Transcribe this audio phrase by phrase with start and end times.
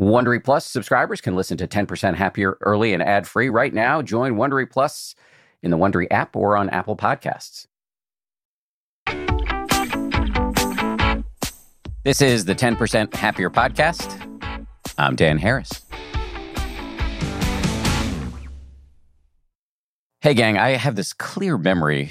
[0.00, 4.00] Wondery Plus subscribers can listen to 10% Happier early and ad free right now.
[4.00, 5.14] Join Wondery Plus
[5.62, 7.66] in the Wondery app or on Apple Podcasts.
[12.02, 14.16] This is the 10% Happier podcast.
[14.96, 15.82] I'm Dan Harris.
[20.22, 22.10] Hey, gang, I have this clear memory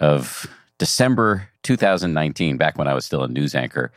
[0.00, 0.46] of
[0.78, 3.92] December 2019, back when I was still a news anchor.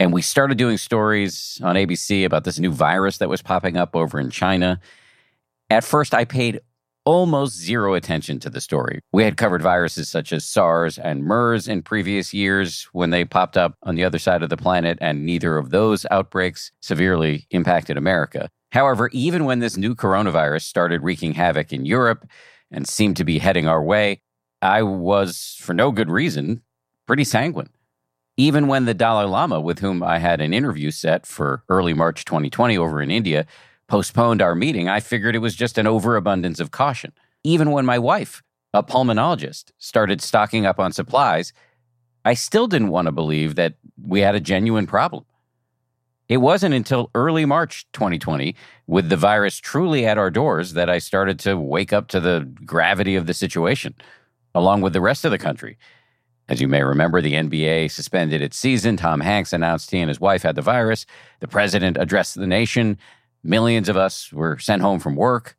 [0.00, 3.96] And we started doing stories on ABC about this new virus that was popping up
[3.96, 4.80] over in China.
[5.70, 6.60] At first, I paid
[7.04, 9.00] almost zero attention to the story.
[9.12, 13.56] We had covered viruses such as SARS and MERS in previous years when they popped
[13.56, 17.96] up on the other side of the planet, and neither of those outbreaks severely impacted
[17.96, 18.50] America.
[18.72, 22.28] However, even when this new coronavirus started wreaking havoc in Europe
[22.70, 24.20] and seemed to be heading our way,
[24.60, 26.62] I was, for no good reason,
[27.06, 27.70] pretty sanguine.
[28.38, 32.24] Even when the Dalai Lama, with whom I had an interview set for early March
[32.24, 33.44] 2020 over in India,
[33.88, 37.12] postponed our meeting, I figured it was just an overabundance of caution.
[37.42, 41.52] Even when my wife, a pulmonologist, started stocking up on supplies,
[42.24, 45.24] I still didn't want to believe that we had a genuine problem.
[46.28, 48.54] It wasn't until early March 2020,
[48.86, 52.48] with the virus truly at our doors, that I started to wake up to the
[52.64, 53.96] gravity of the situation,
[54.54, 55.76] along with the rest of the country.
[56.48, 58.96] As you may remember, the NBA suspended its season.
[58.96, 61.04] Tom Hanks announced he and his wife had the virus.
[61.40, 62.98] The president addressed the nation.
[63.44, 65.56] Millions of us were sent home from work.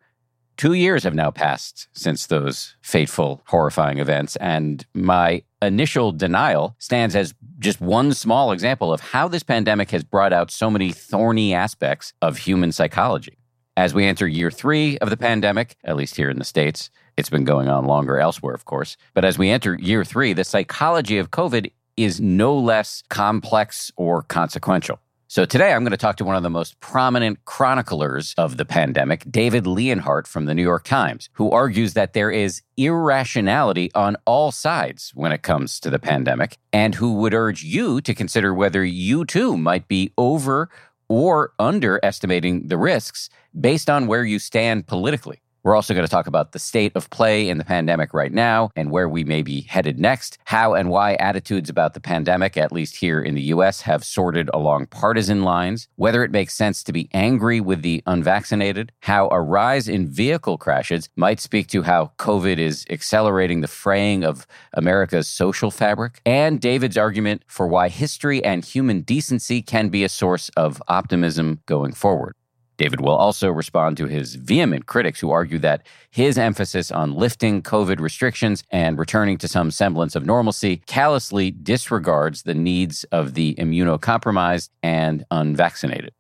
[0.58, 7.16] Two years have now passed since those fateful, horrifying events, and my initial denial stands
[7.16, 11.54] as just one small example of how this pandemic has brought out so many thorny
[11.54, 13.38] aspects of human psychology.
[13.78, 17.30] As we enter year three of the pandemic, at least here in the States, it's
[17.30, 18.98] been going on longer elsewhere, of course.
[19.14, 24.24] But as we enter year three, the psychology of COVID is no less complex or
[24.24, 25.00] consequential.
[25.28, 28.66] So today I'm going to talk to one of the most prominent chroniclers of the
[28.66, 34.16] pandemic, David Leonhardt from the New York Times, who argues that there is irrationality on
[34.26, 38.56] all sides when it comes to the pandemic, and who would urge you to consider
[38.56, 40.70] whether you too might be over
[41.10, 45.42] or underestimating the risks based on where you stand politically.
[45.64, 48.70] We're also going to talk about the state of play in the pandemic right now
[48.76, 52.72] and where we may be headed next, how and why attitudes about the pandemic, at
[52.72, 56.94] least here in the US, have sorted along partisan lines, whether it makes sense to
[56.94, 62.12] be angry with the unvaccinated, how a rise in vehicle crashes might speak to how
[62.18, 68.44] COVID is accelerating the fraying of America's social fabric, and David's argument for why history
[68.44, 72.36] and human decency can be a source of optimism going forward.
[72.80, 77.62] David will also respond to his vehement critics who argue that his emphasis on lifting
[77.62, 83.54] COVID restrictions and returning to some semblance of normalcy callously disregards the needs of the
[83.56, 86.14] immunocompromised and unvaccinated.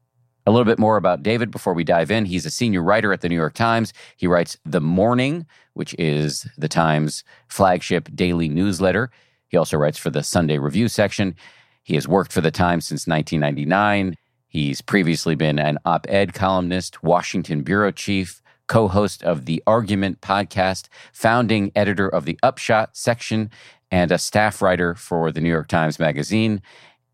[0.46, 2.26] A little bit more about David before we dive in.
[2.26, 3.94] He's a senior writer at the New York Times.
[4.18, 9.12] He writes The Morning, which is the Times' flagship daily newsletter.
[9.48, 11.36] He also writes for the Sunday Review section.
[11.84, 14.18] He has worked for the Times since 1999
[14.50, 20.22] He's previously been an op ed columnist, Washington bureau chief, co host of the Argument
[20.22, 23.52] podcast, founding editor of the Upshot section,
[23.92, 26.64] and a staff writer for the New York Times Magazine.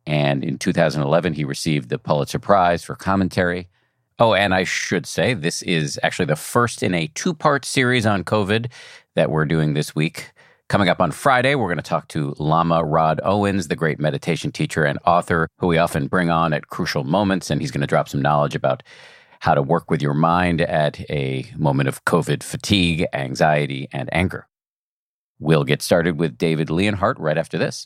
[0.07, 3.67] And in 2011, he received the Pulitzer Prize for commentary.
[4.17, 8.06] Oh, and I should say, this is actually the first in a two part series
[8.06, 8.72] on COVID
[9.16, 10.31] that we're doing this week.
[10.68, 14.52] Coming up on Friday, we're going to talk to Lama Rod Owens, the great meditation
[14.52, 17.52] teacher and author who we often bring on at crucial moments.
[17.52, 18.81] And he's going to drop some knowledge about
[19.42, 24.48] how to work with your mind at a moment of COVID fatigue, anxiety, and anger.
[25.38, 27.86] We'll get started with David Leonhardt right after this.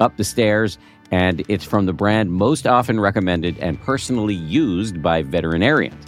[0.00, 0.78] up the stairs,
[1.10, 6.04] and it's from the brand most often recommended and personally used by veterinarians.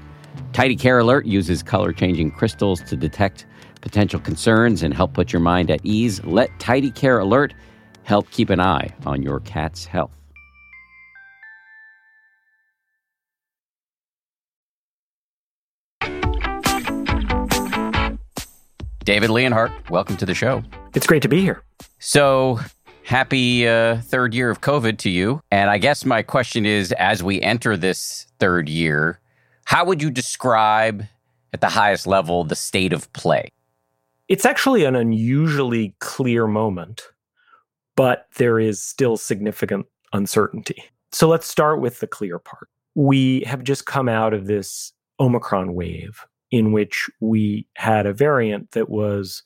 [0.53, 3.47] Tidy Care Alert uses color changing crystals to detect
[3.81, 6.25] potential concerns and help put your mind at ease.
[6.25, 7.55] Let Tidy Care Alert
[8.05, 10.13] help keep an eye on your cat's health.
[19.05, 20.63] David Leonhardt, welcome to the show.
[20.95, 21.63] It's great to be here.
[21.99, 22.59] So,
[23.05, 25.41] happy uh, third year of COVID to you.
[25.51, 29.21] And I guess my question is as we enter this third year,
[29.67, 31.05] how would you describe
[31.53, 33.49] at the highest level the state of play?
[34.29, 37.03] It's actually an unusually clear moment,
[37.95, 40.83] but there is still significant uncertainty.
[41.13, 42.69] So let's start with the clear part.
[42.95, 48.71] We have just come out of this Omicron wave in which we had a variant
[48.73, 49.43] that was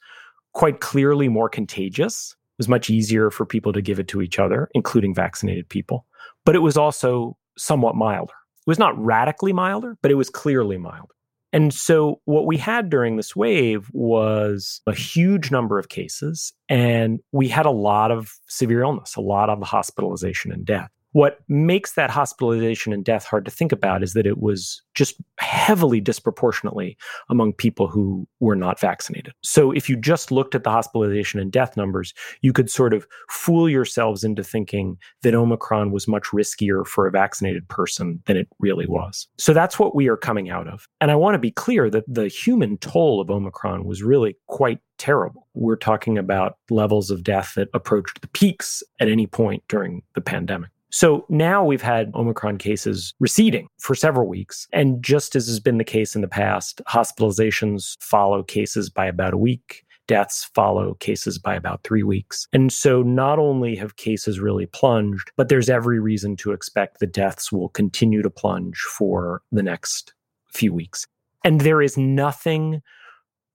[0.52, 4.68] quite clearly more contagious was much easier for people to give it to each other,
[4.74, 6.06] including vaccinated people.
[6.44, 8.32] But it was also somewhat milder.
[8.32, 11.14] It was not radically milder, but it was clearly milder.
[11.52, 17.20] And so, what we had during this wave was a huge number of cases, and
[17.32, 20.90] we had a lot of severe illness, a lot of hospitalization and death.
[21.12, 25.16] What makes that hospitalization and death hard to think about is that it was just
[25.38, 26.96] heavily disproportionately
[27.30, 29.32] among people who were not vaccinated.
[29.42, 32.12] So if you just looked at the hospitalization and death numbers,
[32.42, 37.10] you could sort of fool yourselves into thinking that Omicron was much riskier for a
[37.10, 39.28] vaccinated person than it really was.
[39.38, 40.88] So that's what we are coming out of.
[41.00, 44.80] And I want to be clear that the human toll of Omicron was really quite
[44.98, 45.48] terrible.
[45.54, 50.20] We're talking about levels of death that approached the peaks at any point during the
[50.20, 50.70] pandemic.
[50.90, 54.66] So now we've had Omicron cases receding for several weeks.
[54.72, 59.34] And just as has been the case in the past, hospitalizations follow cases by about
[59.34, 59.84] a week.
[60.06, 62.48] Deaths follow cases by about three weeks.
[62.54, 67.06] And so not only have cases really plunged, but there's every reason to expect the
[67.06, 70.14] deaths will continue to plunge for the next
[70.50, 71.06] few weeks.
[71.44, 72.80] And there is nothing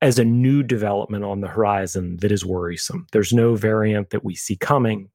[0.03, 3.07] as a new development on the horizon that is worrisome.
[3.13, 5.09] There's no variant that we see coming.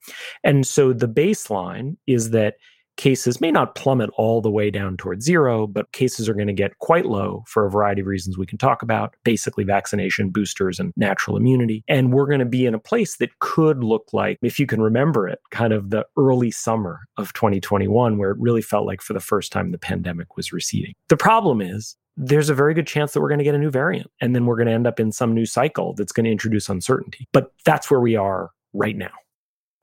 [0.45, 2.55] And so the baseline is that
[2.99, 6.53] cases may not plummet all the way down towards zero, but cases are going to
[6.53, 10.79] get quite low for a variety of reasons we can talk about, basically vaccination, boosters,
[10.79, 11.83] and natural immunity.
[11.89, 14.83] And we're going to be in a place that could look like, if you can
[14.83, 19.15] remember it, kind of the early summer of 2021, where it really felt like for
[19.15, 20.95] the first time the pandemic was receding.
[21.09, 23.71] The problem is there's a very good chance that we're going to get a new
[23.71, 26.33] variant and then we're going to end up in some new cycle that's going to
[26.33, 27.29] introduce uncertainty.
[27.33, 29.13] But that's where we are right now.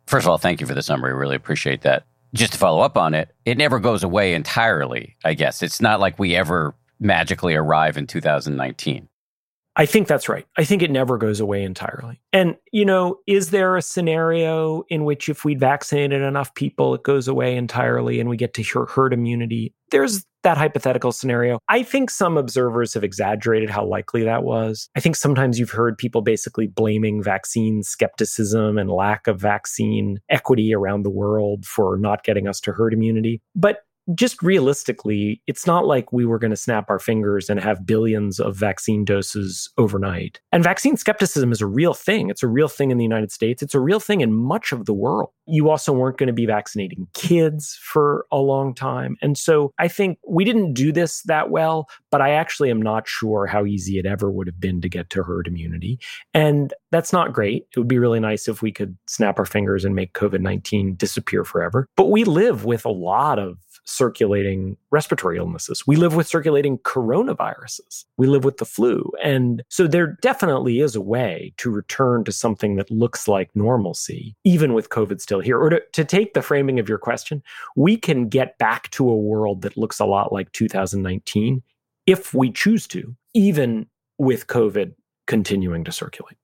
[0.05, 1.13] First of all, thank you for the summary.
[1.13, 2.05] Really appreciate that.
[2.35, 5.63] Just to follow up on it, it never goes away entirely, I guess.
[5.63, 9.07] It's not like we ever magically arrive in 2019.
[9.75, 10.45] I think that's right.
[10.57, 12.21] I think it never goes away entirely.
[12.31, 17.03] And, you know, is there a scenario in which if we'd vaccinated enough people, it
[17.03, 19.73] goes away entirely and we get to herd immunity?
[19.91, 21.59] There's that hypothetical scenario.
[21.67, 24.89] I think some observers have exaggerated how likely that was.
[24.95, 30.73] I think sometimes you've heard people basically blaming vaccine skepticism and lack of vaccine equity
[30.73, 33.41] around the world for not getting us to herd immunity.
[33.55, 33.79] But
[34.13, 38.39] just realistically, it's not like we were going to snap our fingers and have billions
[38.39, 40.39] of vaccine doses overnight.
[40.51, 42.29] And vaccine skepticism is a real thing.
[42.29, 43.63] It's a real thing in the United States.
[43.63, 45.31] It's a real thing in much of the world.
[45.47, 49.15] You also weren't going to be vaccinating kids for a long time.
[49.21, 53.07] And so I think we didn't do this that well, but I actually am not
[53.07, 55.99] sure how easy it ever would have been to get to herd immunity.
[56.33, 57.67] And that's not great.
[57.75, 60.95] It would be really nice if we could snap our fingers and make COVID 19
[60.95, 61.87] disappear forever.
[61.95, 65.85] But we live with a lot of circulating respiratory illnesses.
[65.87, 68.05] We live with circulating coronaviruses.
[68.17, 69.11] We live with the flu.
[69.23, 74.35] And so there definitely is a way to return to something that looks like normalcy,
[74.43, 75.59] even with COVID still here.
[75.59, 77.43] Or to, to take the framing of your question,
[77.75, 81.61] we can get back to a world that looks a lot like 2019
[82.05, 83.87] if we choose to, even
[84.17, 84.93] with COVID
[85.27, 86.37] continuing to circulate.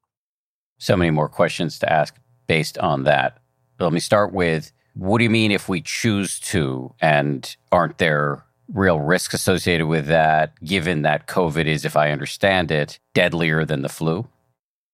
[0.78, 2.16] So many more questions to ask
[2.48, 3.38] based on that.
[3.80, 6.94] Let me start with what do you mean if we choose to?
[7.02, 8.44] And aren't there
[8.74, 13.82] real risks associated with that, given that COVID is, if I understand it, deadlier than
[13.82, 14.28] the flu?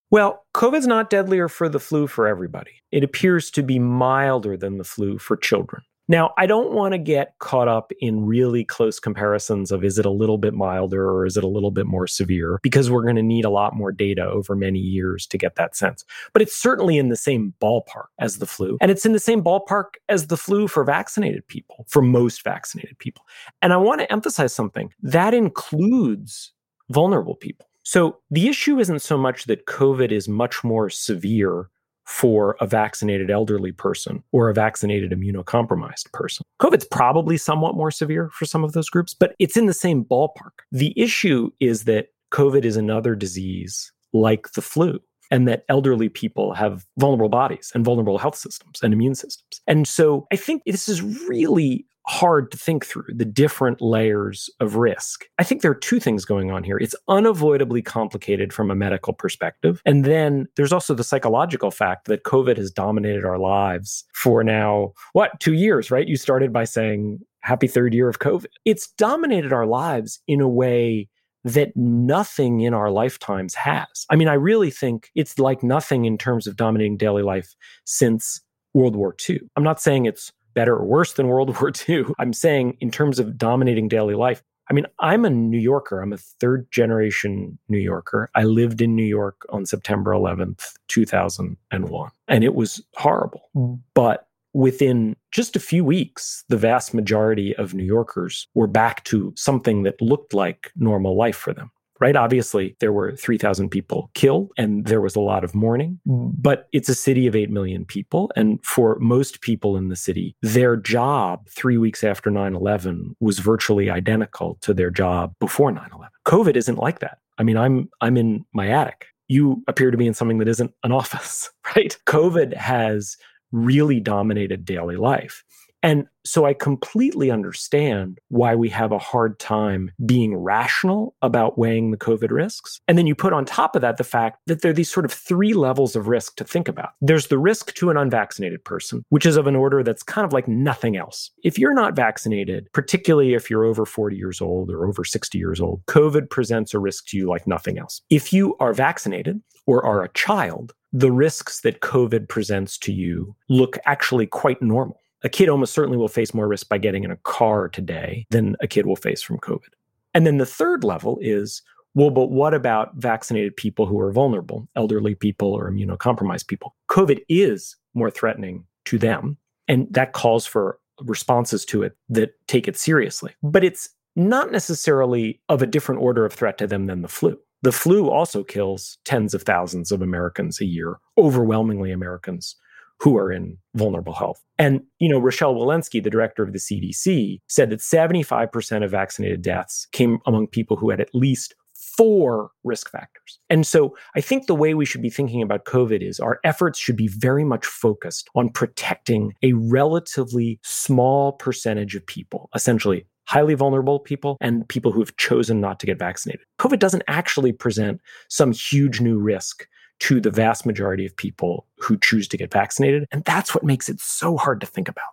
[0.09, 2.71] Well, COVID's not deadlier for the flu for everybody.
[2.91, 5.83] It appears to be milder than the flu for children.
[6.07, 10.05] Now, I don't want to get caught up in really close comparisons of is it
[10.05, 13.17] a little bit milder or is it a little bit more severe because we're going
[13.17, 16.05] to need a lot more data over many years to get that sense.
[16.31, 18.77] But it's certainly in the same ballpark as the flu.
[18.79, 22.97] And it's in the same ballpark as the flu for vaccinated people, for most vaccinated
[22.99, 23.23] people.
[23.61, 26.53] And I want to emphasize something that includes
[26.89, 27.67] vulnerable people.
[27.83, 31.69] So the issue isn't so much that COVID is much more severe
[32.07, 36.45] for a vaccinated elderly person or a vaccinated immunocompromised person.
[36.61, 40.05] COVID's probably somewhat more severe for some of those groups, but it's in the same
[40.05, 40.63] ballpark.
[40.71, 44.99] The issue is that COVID is another disease like the flu
[45.31, 49.61] and that elderly people have vulnerable bodies and vulnerable health systems and immune systems.
[49.67, 54.75] And so I think this is really hard to think through the different layers of
[54.75, 55.25] risk.
[55.37, 56.77] I think there are two things going on here.
[56.77, 59.81] It's unavoidably complicated from a medical perspective.
[59.85, 64.93] And then there's also the psychological fact that COVID has dominated our lives for now,
[65.13, 66.07] what, two years, right?
[66.07, 68.47] You started by saying, happy third year of COVID.
[68.65, 71.09] It's dominated our lives in a way
[71.43, 74.05] that nothing in our lifetimes has.
[74.09, 78.41] I mean, I really think it's like nothing in terms of dominating daily life since
[78.73, 79.39] World War II.
[79.55, 82.05] I'm not saying it's better or worse than World War II.
[82.17, 86.01] I'm saying, in terms of dominating daily life, I mean, I'm a New Yorker.
[86.01, 88.31] I'm a third generation New Yorker.
[88.33, 93.49] I lived in New York on September 11th, 2001, and it was horrible.
[93.55, 93.79] Mm.
[93.93, 99.31] But within just a few weeks, the vast majority of New Yorkers were back to
[99.37, 101.69] something that looked like normal life for them
[101.99, 102.15] right?
[102.15, 106.89] Obviously, there were 3,000 people killed and there was a lot of mourning, but it's
[106.89, 108.31] a city of 8 million people.
[108.35, 113.39] And for most people in the city, their job three weeks after 9 11 was
[113.39, 116.09] virtually identical to their job before 9 11.
[116.25, 117.19] COVID isn't like that.
[117.37, 119.07] I mean, I'm, I'm in my attic.
[119.27, 121.97] You appear to be in something that isn't an office, right?
[122.05, 123.17] COVID has
[123.51, 125.43] really dominated daily life.
[125.83, 131.91] And so I completely understand why we have a hard time being rational about weighing
[131.91, 132.81] the COVID risks.
[132.87, 135.05] And then you put on top of that the fact that there are these sort
[135.05, 136.89] of three levels of risk to think about.
[136.99, 140.33] There's the risk to an unvaccinated person, which is of an order that's kind of
[140.33, 141.31] like nothing else.
[141.43, 145.61] If you're not vaccinated, particularly if you're over 40 years old or over 60 years
[145.61, 148.01] old, COVID presents a risk to you like nothing else.
[148.09, 153.35] If you are vaccinated or are a child, the risks that COVID presents to you
[153.49, 157.11] look actually quite normal a kid almost certainly will face more risk by getting in
[157.11, 159.73] a car today than a kid will face from COVID.
[160.13, 161.61] And then the third level is
[161.95, 166.75] well, but what about vaccinated people who are vulnerable, elderly people or immunocompromised people?
[166.91, 169.37] COVID is more threatening to them.
[169.67, 173.33] And that calls for responses to it that take it seriously.
[173.41, 177.35] But it's not necessarily of a different order of threat to them than the flu.
[177.63, 182.55] The flu also kills tens of thousands of Americans a year, overwhelmingly Americans
[182.99, 184.43] who are in vulnerable health.
[184.57, 189.41] And, you know, Rochelle Walensky, the director of the CDC, said that 75% of vaccinated
[189.41, 191.53] deaths came among people who had at least
[191.97, 193.39] four risk factors.
[193.49, 196.79] And so I think the way we should be thinking about COVID is our efforts
[196.79, 203.55] should be very much focused on protecting a relatively small percentage of people, essentially highly
[203.55, 206.45] vulnerable people and people who have chosen not to get vaccinated.
[206.59, 207.99] COVID doesn't actually present
[208.29, 209.67] some huge new risk
[209.99, 213.07] to the vast majority of people who choose to get vaccinated.
[213.11, 215.05] And that's what makes it so hard to think about.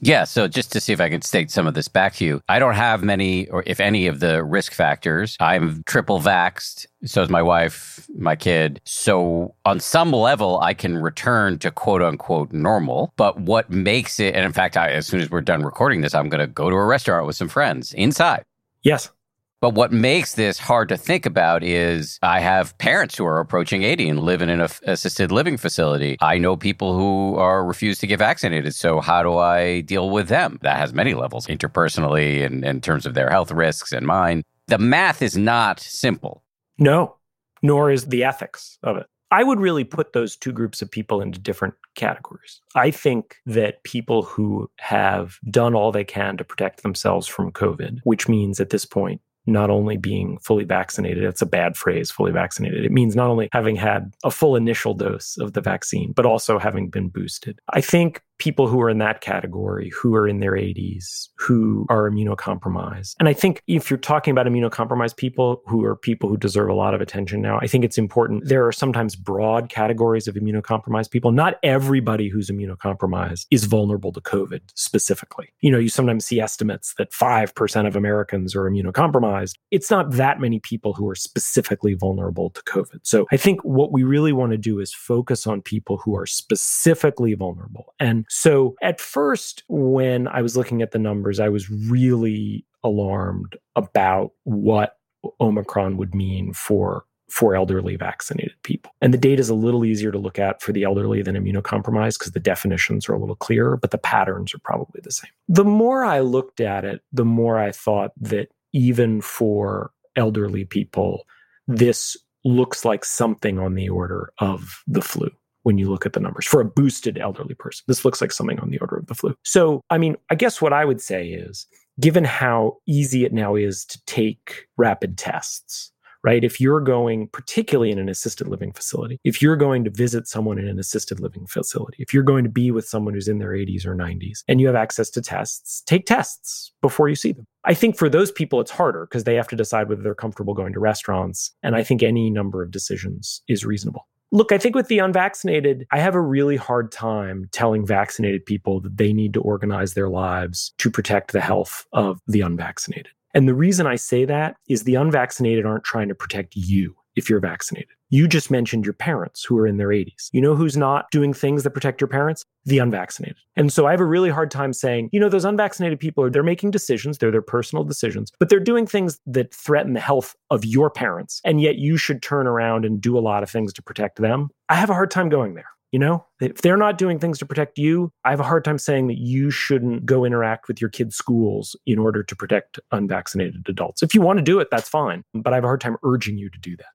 [0.00, 2.42] Yeah, so just to see if I can state some of this back to you,
[2.48, 5.38] I don't have many, or if any, of the risk factors.
[5.40, 8.80] I'm triple vaxxed, so is my wife, my kid.
[8.84, 13.14] So, on some level, I can return to quote unquote normal.
[13.16, 16.14] But what makes it, and in fact, I, as soon as we're done recording this,
[16.14, 18.44] I'm going to go to a restaurant with some friends inside.
[18.82, 19.10] Yes.
[19.60, 23.84] But what makes this hard to think about is I have parents who are approaching
[23.84, 26.18] 80 and live in an assisted living facility.
[26.20, 28.74] I know people who are refused to get vaccinated.
[28.74, 30.58] So how do I deal with them?
[30.62, 34.42] That has many levels interpersonally and in terms of their health risks and mine.
[34.66, 36.44] The math is not simple.
[36.78, 37.16] No,
[37.62, 39.06] nor is the ethics of it.
[39.30, 42.60] I would really put those two groups of people into different categories.
[42.74, 48.00] I think that people who have done all they can to protect themselves from COVID,
[48.04, 52.32] which means at this point not only being fully vaccinated, it's a bad phrase, fully
[52.32, 52.84] vaccinated.
[52.84, 56.58] It means not only having had a full initial dose of the vaccine, but also
[56.58, 57.60] having been boosted.
[57.70, 62.10] I think people who are in that category, who are in their 80s, who are
[62.10, 63.14] immunocompromised.
[63.18, 66.74] And I think if you're talking about immunocompromised people who are people who deserve a
[66.74, 68.48] lot of attention now, I think it's important.
[68.48, 71.32] There are sometimes broad categories of immunocompromised people.
[71.32, 75.48] Not everybody who's immunocompromised is vulnerable to COVID specifically.
[75.60, 79.54] You know, you sometimes see estimates that 5% of Americans are immunocompromised.
[79.70, 83.00] It's not that many people who are specifically vulnerable to COVID.
[83.02, 86.26] So I think what we really want to do is focus on people who are
[86.26, 87.94] specifically vulnerable.
[87.98, 93.56] And so at first, when I was looking at the numbers, I was really alarmed
[93.74, 94.96] about what
[95.40, 98.92] Omicron would mean for for elderly vaccinated people.
[99.00, 102.20] And the data is a little easier to look at for the elderly than immunocompromised
[102.20, 105.30] because the definitions are a little clearer, but the patterns are probably the same.
[105.48, 111.26] The more I looked at it, the more I thought that even for elderly people,
[111.66, 115.30] this looks like something on the order of the flu
[115.66, 117.82] when you look at the numbers for a boosted elderly person.
[117.88, 119.34] This looks like something on the order of the flu.
[119.42, 121.66] So, I mean, I guess what I would say is
[121.98, 125.90] given how easy it now is to take rapid tests,
[126.22, 126.44] right?
[126.44, 130.56] If you're going, particularly in an assisted living facility, if you're going to visit someone
[130.56, 133.50] in an assisted living facility, if you're going to be with someone who's in their
[133.50, 137.44] 80s or 90s and you have access to tests, take tests before you see them.
[137.64, 140.54] I think for those people, it's harder because they have to decide whether they're comfortable
[140.54, 141.50] going to restaurants.
[141.64, 144.06] And I think any number of decisions is reasonable.
[144.32, 148.80] Look, I think with the unvaccinated, I have a really hard time telling vaccinated people
[148.80, 153.12] that they need to organize their lives to protect the health of the unvaccinated.
[153.34, 157.28] And the reason I say that is the unvaccinated aren't trying to protect you if
[157.28, 157.88] you're vaccinated.
[158.10, 160.28] You just mentioned your parents who are in their 80s.
[160.32, 162.44] You know who's not doing things that protect your parents?
[162.64, 163.38] The unvaccinated.
[163.56, 166.30] And so I have a really hard time saying, you know, those unvaccinated people are
[166.30, 170.36] they're making decisions, they're their personal decisions, but they're doing things that threaten the health
[170.50, 171.40] of your parents.
[171.44, 174.50] And yet you should turn around and do a lot of things to protect them.
[174.68, 175.66] I have a hard time going there.
[175.92, 178.76] You know, if they're not doing things to protect you, I have a hard time
[178.76, 183.64] saying that you shouldn't go interact with your kids' schools in order to protect unvaccinated
[183.68, 184.02] adults.
[184.02, 185.22] If you want to do it, that's fine.
[185.32, 186.86] But I have a hard time urging you to do that.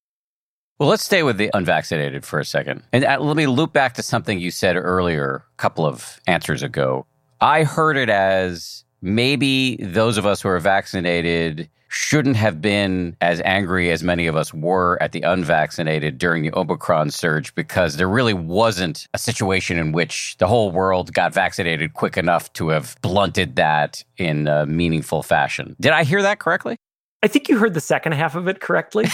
[0.82, 2.82] Well, let's stay with the unvaccinated for a second.
[2.91, 6.63] And uh, let me loop back to something you said earlier, a couple of answers
[6.63, 7.06] ago.
[7.39, 13.41] I heard it as maybe those of us who are vaccinated shouldn't have been as
[13.41, 18.10] angry as many of us were at the unvaccinated during the Omicron surge because there
[18.10, 22.98] really wasn't a situation in which the whole world got vaccinated quick enough to have
[23.04, 25.76] blunted that in a meaningful fashion.
[25.80, 26.78] Did I hear that correctly?
[27.24, 29.06] I think you heard the second half of it correctly,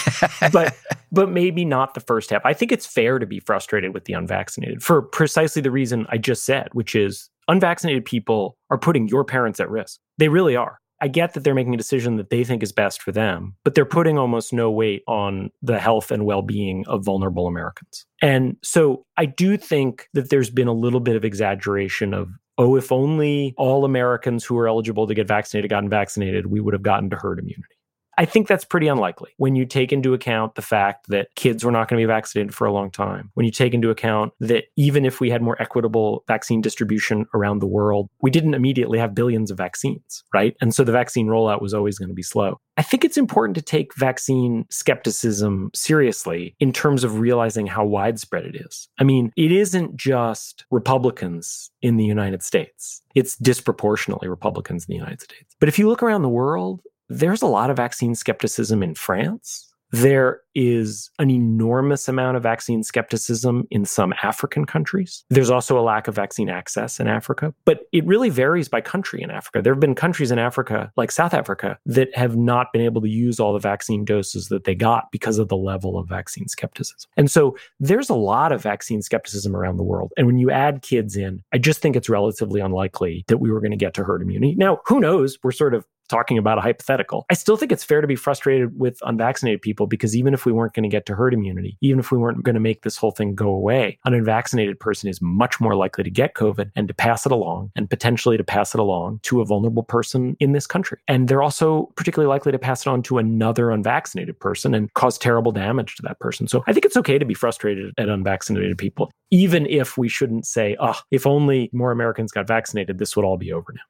[0.51, 0.75] but
[1.11, 2.45] but maybe not the first half.
[2.45, 6.17] I think it's fair to be frustrated with the unvaccinated for precisely the reason I
[6.17, 9.99] just said, which is unvaccinated people are putting your parents at risk.
[10.17, 10.79] They really are.
[10.99, 13.75] I get that they're making a decision that they think is best for them, but
[13.75, 18.05] they're putting almost no weight on the health and well-being of vulnerable Americans.
[18.21, 22.75] And so I do think that there's been a little bit of exaggeration of oh,
[22.75, 26.81] if only all Americans who are eligible to get vaccinated gotten vaccinated, we would have
[26.81, 27.76] gotten to herd immunity.
[28.17, 31.71] I think that's pretty unlikely when you take into account the fact that kids were
[31.71, 33.29] not going to be vaccinated for a long time.
[33.35, 37.59] When you take into account that even if we had more equitable vaccine distribution around
[37.59, 40.55] the world, we didn't immediately have billions of vaccines, right?
[40.61, 42.59] And so the vaccine rollout was always going to be slow.
[42.77, 48.45] I think it's important to take vaccine skepticism seriously in terms of realizing how widespread
[48.45, 48.87] it is.
[48.99, 53.01] I mean, it isn't just Republicans in the United States.
[53.15, 55.55] It's disproportionately Republicans in the United States.
[55.59, 59.63] But if you look around the world, there's a lot of vaccine skepticism in France.
[59.91, 65.23] There is an enormous amount of vaccine skepticism in some African countries.
[65.29, 69.21] There's also a lack of vaccine access in Africa, but it really varies by country
[69.21, 69.61] in Africa.
[69.61, 73.07] There have been countries in Africa, like South Africa, that have not been able to
[73.07, 77.09] use all the vaccine doses that they got because of the level of vaccine skepticism.
[77.15, 80.11] And so there's a lot of vaccine skepticism around the world.
[80.17, 83.61] And when you add kids in, I just think it's relatively unlikely that we were
[83.61, 84.55] going to get to herd immunity.
[84.55, 85.37] Now, who knows?
[85.43, 87.25] We're sort of talking about a hypothetical.
[87.29, 90.51] I still think it's fair to be frustrated with unvaccinated people because even if we
[90.51, 92.97] weren't going to get to herd immunity, even if we weren't going to make this
[92.97, 96.87] whole thing go away, an unvaccinated person is much more likely to get COVID and
[96.87, 100.51] to pass it along and potentially to pass it along to a vulnerable person in
[100.51, 100.99] this country.
[101.07, 105.17] And they're also particularly likely to pass it on to another unvaccinated person and cause
[105.17, 106.47] terrible damage to that person.
[106.47, 110.45] So I think it's okay to be frustrated at unvaccinated people, even if we shouldn't
[110.45, 113.81] say, oh, if only more Americans got vaccinated, this would all be over now.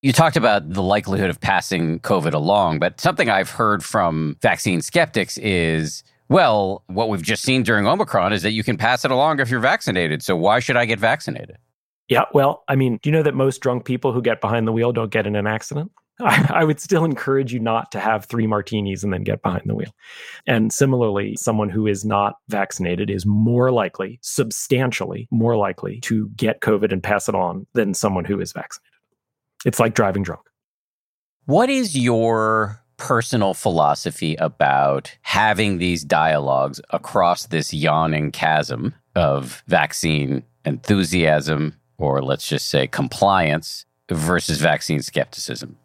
[0.00, 4.80] You talked about the likelihood of passing COVID along, but something I've heard from vaccine
[4.80, 9.10] skeptics is well, what we've just seen during Omicron is that you can pass it
[9.10, 10.22] along if you're vaccinated.
[10.22, 11.56] So why should I get vaccinated?
[12.08, 14.72] Yeah, well, I mean, do you know that most drunk people who get behind the
[14.72, 15.90] wheel don't get in an accident?
[16.20, 19.62] I, I, would still encourage you not to have three martinis and then get behind
[19.66, 19.94] the wheel.
[20.48, 26.60] And similarly, someone who is not vaccinated is more likely, substantially more likely, to get
[26.60, 28.87] COVID and pass it on than someone who is vaccinated.
[29.64, 30.42] It's like driving drunk.
[31.46, 40.42] What is your personal philosophy about having these dialogues across this yawning chasm of vaccine
[40.64, 45.76] enthusiasm, or let's just say compliance, versus vaccine skepticism?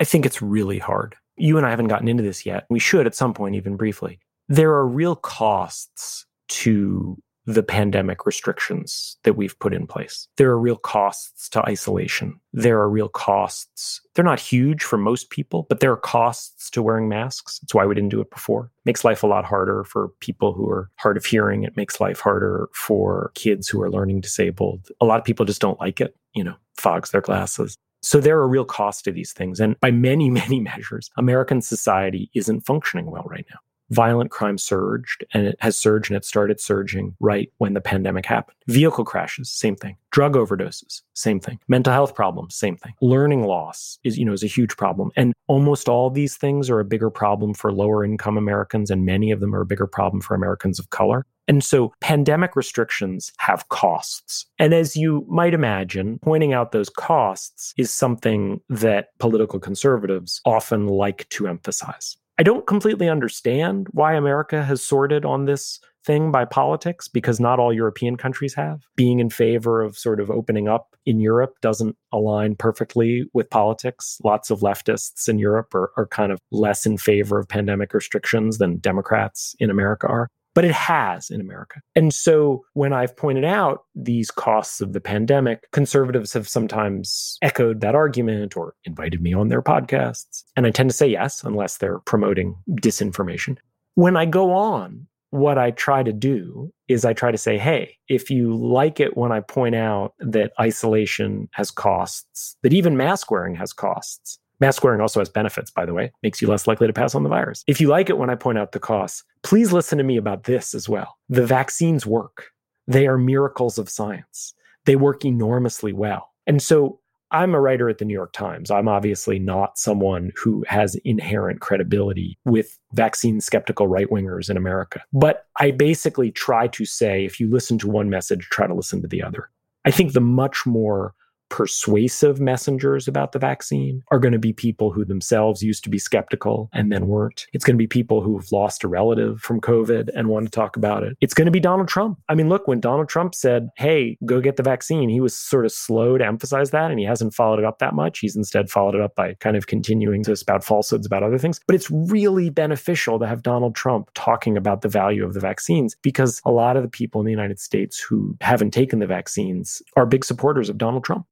[0.00, 1.16] I think it's really hard.
[1.36, 2.66] You and I haven't gotten into this yet.
[2.68, 4.20] We should at some point, even briefly.
[4.48, 10.28] There are real costs to the pandemic restrictions that we've put in place.
[10.36, 12.40] There are real costs to isolation.
[12.52, 14.00] There are real costs.
[14.14, 17.60] They're not huge for most people, but there are costs to wearing masks.
[17.62, 18.66] It's why we didn't do it before.
[18.84, 21.64] It makes life a lot harder for people who are hard of hearing.
[21.64, 24.88] It makes life harder for kids who are learning disabled.
[25.00, 27.76] A lot of people just don't like it, you know, fogs their glasses.
[28.02, 29.60] So there are real costs to these things.
[29.60, 33.58] And by many, many measures, American society isn't functioning well right now
[33.92, 38.26] violent crime surged and it has surged and it started surging right when the pandemic
[38.26, 38.56] happened.
[38.66, 39.96] Vehicle crashes, same thing.
[40.10, 41.58] Drug overdoses, same thing.
[41.68, 42.94] Mental health problems, same thing.
[43.00, 45.10] Learning loss is, you know, is a huge problem.
[45.16, 49.30] And almost all these things are a bigger problem for lower income Americans and many
[49.30, 51.26] of them are a bigger problem for Americans of color.
[51.48, 54.46] And so pandemic restrictions have costs.
[54.58, 60.86] And as you might imagine, pointing out those costs is something that political conservatives often
[60.86, 62.16] like to emphasize.
[62.38, 67.58] I don't completely understand why America has sorted on this thing by politics because not
[67.58, 68.80] all European countries have.
[68.96, 74.18] Being in favor of sort of opening up in Europe doesn't align perfectly with politics.
[74.24, 78.58] Lots of leftists in Europe are, are kind of less in favor of pandemic restrictions
[78.58, 81.80] than Democrats in America are but it has in America.
[81.94, 87.80] And so when I've pointed out these costs of the pandemic, conservatives have sometimes echoed
[87.80, 90.44] that argument or invited me on their podcasts.
[90.56, 93.56] And I tend to say yes, unless they're promoting disinformation.
[93.94, 97.96] When I go on, what I try to do is I try to say, hey,
[98.06, 103.30] if you like it when I point out that isolation has costs, that even mask
[103.30, 106.86] wearing has costs, Mask wearing also has benefits, by the way, makes you less likely
[106.86, 107.64] to pass on the virus.
[107.66, 110.44] If you like it when I point out the costs, please listen to me about
[110.44, 111.18] this as well.
[111.28, 112.52] The vaccines work,
[112.86, 114.54] they are miracles of science.
[114.84, 116.30] They work enormously well.
[116.46, 117.00] And so
[117.32, 118.70] I'm a writer at the New York Times.
[118.70, 125.02] I'm obviously not someone who has inherent credibility with vaccine skeptical right wingers in America.
[125.12, 129.02] But I basically try to say if you listen to one message, try to listen
[129.02, 129.50] to the other.
[129.84, 131.14] I think the much more
[131.52, 135.98] persuasive messengers about the vaccine are going to be people who themselves used to be
[135.98, 137.46] skeptical and then weren't.
[137.52, 140.78] It's going to be people who've lost a relative from COVID and want to talk
[140.78, 141.14] about it.
[141.20, 142.18] It's going to be Donald Trump.
[142.30, 145.66] I mean, look, when Donald Trump said, hey, go get the vaccine, he was sort
[145.66, 148.20] of slow to emphasize that and he hasn't followed it up that much.
[148.20, 151.60] He's instead followed it up by kind of continuing to spout falsehoods about other things.
[151.66, 155.96] But it's really beneficial to have Donald Trump talking about the value of the vaccines
[156.00, 159.82] because a lot of the people in the United States who haven't taken the vaccines
[159.98, 161.26] are big supporters of Donald Trump.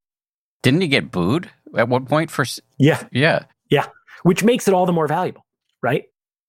[0.63, 2.45] Didn't he get booed at one point for?
[2.79, 3.87] Yeah, yeah, yeah.
[4.23, 5.47] Which makes it all the more valuable,
[5.83, 6.05] right?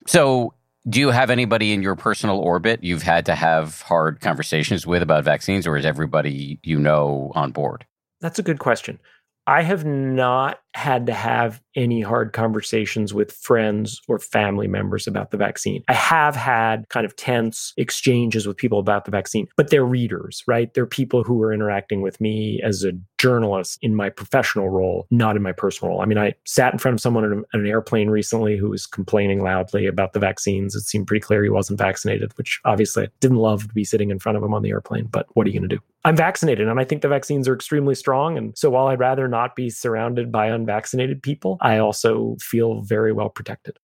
[0.07, 0.53] So,
[0.89, 5.01] do you have anybody in your personal orbit you've had to have hard conversations with
[5.01, 7.85] about vaccines, or is everybody you know on board?
[8.19, 8.99] That's a good question.
[9.47, 15.31] I have not had to have any hard conversations with friends or family members about
[15.31, 15.83] the vaccine.
[15.87, 20.43] I have had kind of tense exchanges with people about the vaccine, but they're readers,
[20.47, 20.73] right?
[20.73, 25.35] They're people who are interacting with me as a journalist in my professional role, not
[25.35, 26.01] in my personal role.
[26.01, 29.43] I mean, I sat in front of someone on an airplane recently who was complaining
[29.43, 30.75] loudly about the vaccines.
[30.75, 34.09] It seemed pretty clear he wasn't vaccinated, which obviously I didn't love to be sitting
[34.09, 35.81] in front of him on the airplane, but what are you going to do?
[36.03, 38.37] I'm vaccinated and I think the vaccines are extremely strong.
[38.37, 43.11] And so while I'd rather not be surrounded by unvaccinated people, I also feel very
[43.11, 43.77] well protected.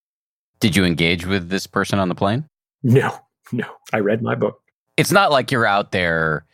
[0.60, 2.46] Did you engage with this person on the plane?
[2.84, 3.18] No,
[3.52, 3.66] no.
[3.94, 4.60] I read my book.
[4.96, 6.46] It's not like you're out there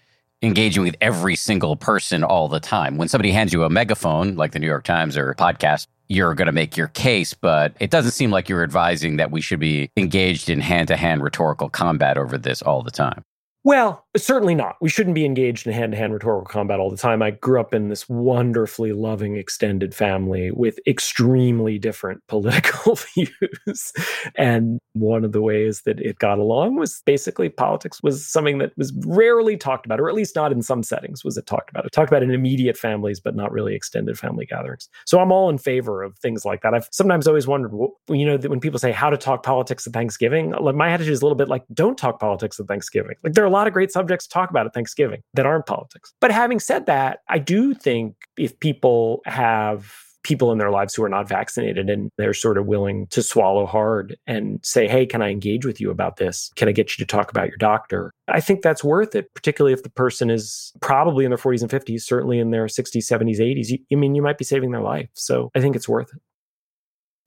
[0.41, 2.97] engaging with every single person all the time.
[2.97, 6.47] When somebody hands you a megaphone, like the New York Times or podcast, you're going
[6.47, 9.89] to make your case, but it doesn't seem like you're advising that we should be
[9.95, 13.23] engaged in hand to hand rhetorical combat over this all the time.
[13.65, 14.75] Well, certainly not.
[14.81, 17.21] We shouldn't be engaged in hand to hand rhetorical combat all the time.
[17.21, 23.93] I grew up in this wonderfully loving extended family with extremely different political views.
[24.35, 28.73] And one of the ways that it got along was basically politics was something that
[28.77, 31.85] was rarely talked about, or at least not in some settings was it talked about.
[31.85, 34.89] It talked about in immediate families, but not really extended family gatherings.
[35.05, 36.73] So I'm all in favor of things like that.
[36.73, 37.71] I've sometimes always wondered,
[38.09, 41.21] you know, when people say how to talk politics at Thanksgiving, like my attitude is
[41.21, 43.15] a little bit like, don't talk politics at Thanksgiving.
[43.23, 46.13] Like there are lot of great subjects to talk about at Thanksgiving that aren't politics.
[46.19, 51.03] But having said that, I do think if people have people in their lives who
[51.03, 55.21] are not vaccinated and they're sort of willing to swallow hard and say, Hey, can
[55.21, 56.49] I engage with you about this?
[56.55, 58.11] Can I get you to talk about your doctor?
[58.27, 61.69] I think that's worth it, particularly if the person is probably in their 40s and
[61.69, 63.69] 50s, certainly in their 60s, 70s, 80s.
[63.69, 65.09] You, I mean, you might be saving their life.
[65.13, 66.21] So I think it's worth it.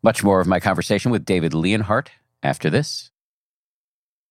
[0.03, 2.11] Much more of my conversation with David Leonhardt
[2.43, 3.11] after this.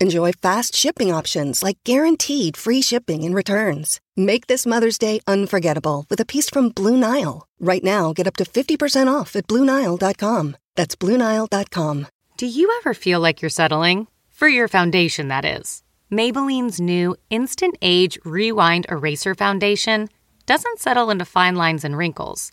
[0.00, 4.00] Enjoy fast shipping options like guaranteed free shipping and returns.
[4.16, 7.46] Make this Mother's Day unforgettable with a piece from Blue Nile.
[7.60, 10.56] Right now, get up to 50% off at BlueNile.com.
[10.74, 12.06] That's Bluenile.com.
[12.38, 14.06] Do you ever feel like you're settling?
[14.30, 15.82] For your foundation, that is.
[16.10, 20.08] Maybelline's new Instant Age Rewind Eraser Foundation
[20.46, 22.52] doesn't settle into fine lines and wrinkles.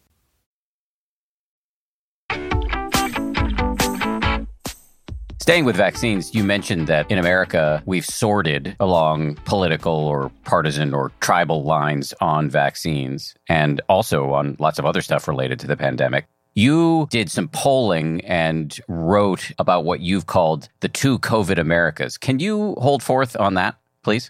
[5.41, 11.11] Staying with vaccines, you mentioned that in America, we've sorted along political or partisan or
[11.19, 16.27] tribal lines on vaccines and also on lots of other stuff related to the pandemic.
[16.53, 22.19] You did some polling and wrote about what you've called the two COVID Americas.
[22.19, 24.29] Can you hold forth on that, please?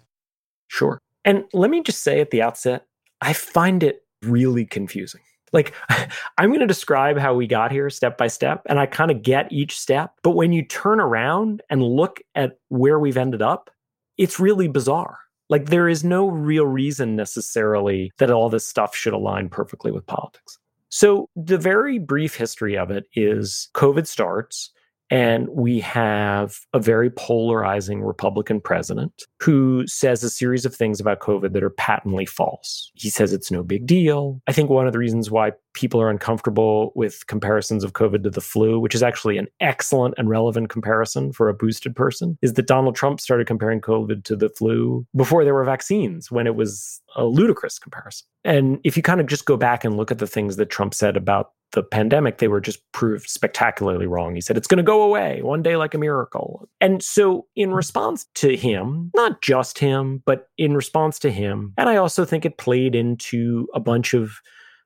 [0.70, 0.98] Sure.
[1.26, 2.86] And let me just say at the outset,
[3.20, 5.20] I find it really confusing.
[5.54, 5.74] Like,
[6.38, 9.22] I'm going to describe how we got here step by step, and I kind of
[9.22, 10.14] get each step.
[10.24, 13.70] But when you turn around and look at where we've ended up,
[14.18, 15.18] it's really bizarre.
[15.50, 20.06] Like, there is no real reason necessarily that all this stuff should align perfectly with
[20.06, 20.58] politics.
[20.90, 24.72] So, the very brief history of it is COVID starts.
[25.12, 31.20] And we have a very polarizing Republican president who says a series of things about
[31.20, 32.92] COVID that are patently false.
[32.94, 34.42] He says it's no big deal.
[34.48, 38.30] I think one of the reasons why people are uncomfortable with comparisons of COVID to
[38.30, 42.54] the flu, which is actually an excellent and relevant comparison for a boosted person, is
[42.54, 46.56] that Donald Trump started comparing COVID to the flu before there were vaccines, when it
[46.56, 48.28] was a ludicrous comparison.
[48.44, 50.94] And if you kind of just go back and look at the things that Trump
[50.94, 54.36] said about the pandemic, they were just proved spectacularly wrong.
[54.36, 56.68] He said it's going to go away one day like a miracle.
[56.80, 57.76] And so, in hmm.
[57.76, 62.46] response to him, not just him, but in response to him, and I also think
[62.46, 64.42] it played into a bunch of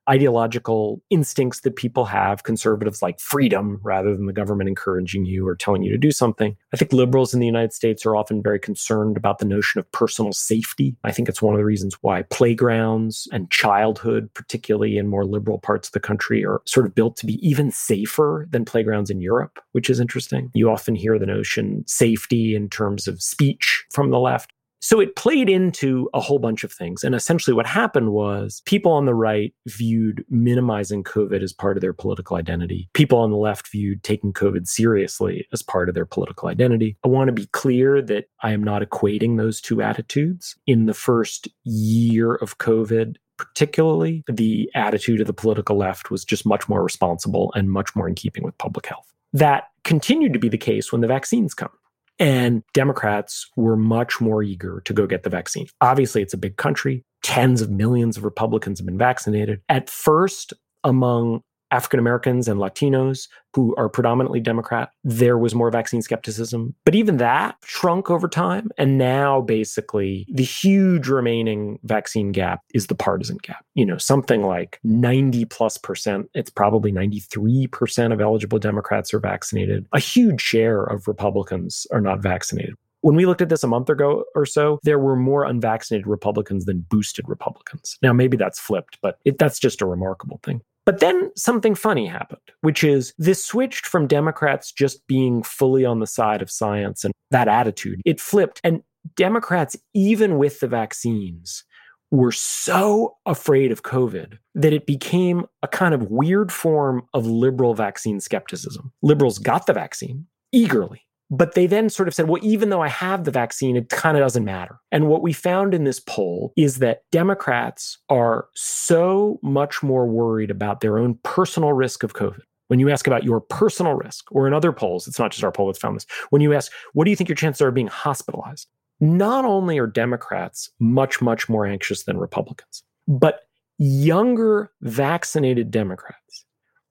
[0.09, 5.55] ideological instincts that people have, conservatives like freedom rather than the government encouraging you or
[5.55, 6.55] telling you to do something.
[6.73, 9.91] I think liberals in the United States are often very concerned about the notion of
[9.91, 10.95] personal safety.
[11.03, 15.59] I think it's one of the reasons why playgrounds and childhood, particularly in more liberal
[15.59, 19.21] parts of the country, are sort of built to be even safer than playgrounds in
[19.21, 20.51] Europe, which is interesting.
[20.53, 24.51] You often hear the notion safety in terms of speech from the left.
[24.85, 27.03] So it played into a whole bunch of things.
[27.03, 31.81] And essentially, what happened was people on the right viewed minimizing COVID as part of
[31.81, 32.87] their political identity.
[32.93, 36.97] People on the left viewed taking COVID seriously as part of their political identity.
[37.03, 40.55] I want to be clear that I am not equating those two attitudes.
[40.67, 46.45] In the first year of COVID, particularly, the attitude of the political left was just
[46.45, 49.11] much more responsible and much more in keeping with public health.
[49.33, 51.71] That continued to be the case when the vaccines come.
[52.17, 55.67] And Democrats were much more eager to go get the vaccine.
[55.81, 57.03] Obviously, it's a big country.
[57.23, 59.61] Tens of millions of Republicans have been vaccinated.
[59.67, 66.01] At first, among African Americans and Latinos who are predominantly Democrat, there was more vaccine
[66.01, 66.75] skepticism.
[66.83, 68.69] But even that shrunk over time.
[68.77, 73.65] And now, basically, the huge remaining vaccine gap is the partisan gap.
[73.73, 79.87] You know, something like 90 plus percent, it's probably 93% of eligible Democrats are vaccinated.
[79.93, 82.75] A huge share of Republicans are not vaccinated.
[83.01, 86.65] When we looked at this a month ago or so, there were more unvaccinated Republicans
[86.65, 87.99] than boosted Republicans.
[88.01, 90.61] Now, maybe that's flipped, but it, that's just a remarkable thing.
[90.85, 95.99] But then something funny happened, which is this switched from Democrats just being fully on
[95.99, 98.01] the side of science and that attitude.
[98.05, 98.61] It flipped.
[98.63, 98.83] And
[99.15, 101.63] Democrats, even with the vaccines,
[102.11, 107.73] were so afraid of COVID that it became a kind of weird form of liberal
[107.73, 108.93] vaccine skepticism.
[109.01, 111.04] Liberals got the vaccine eagerly.
[111.31, 114.15] But they then sort of said, well, even though I have the vaccine, it kind
[114.15, 114.79] of doesn't matter.
[114.91, 120.51] And what we found in this poll is that Democrats are so much more worried
[120.51, 122.41] about their own personal risk of COVID.
[122.67, 125.51] When you ask about your personal risk, or in other polls, it's not just our
[125.51, 126.05] poll that's found this.
[126.29, 128.67] When you ask, what do you think your chances are of being hospitalized?
[128.99, 133.41] Not only are Democrats much, much more anxious than Republicans, but
[133.77, 136.45] younger vaccinated Democrats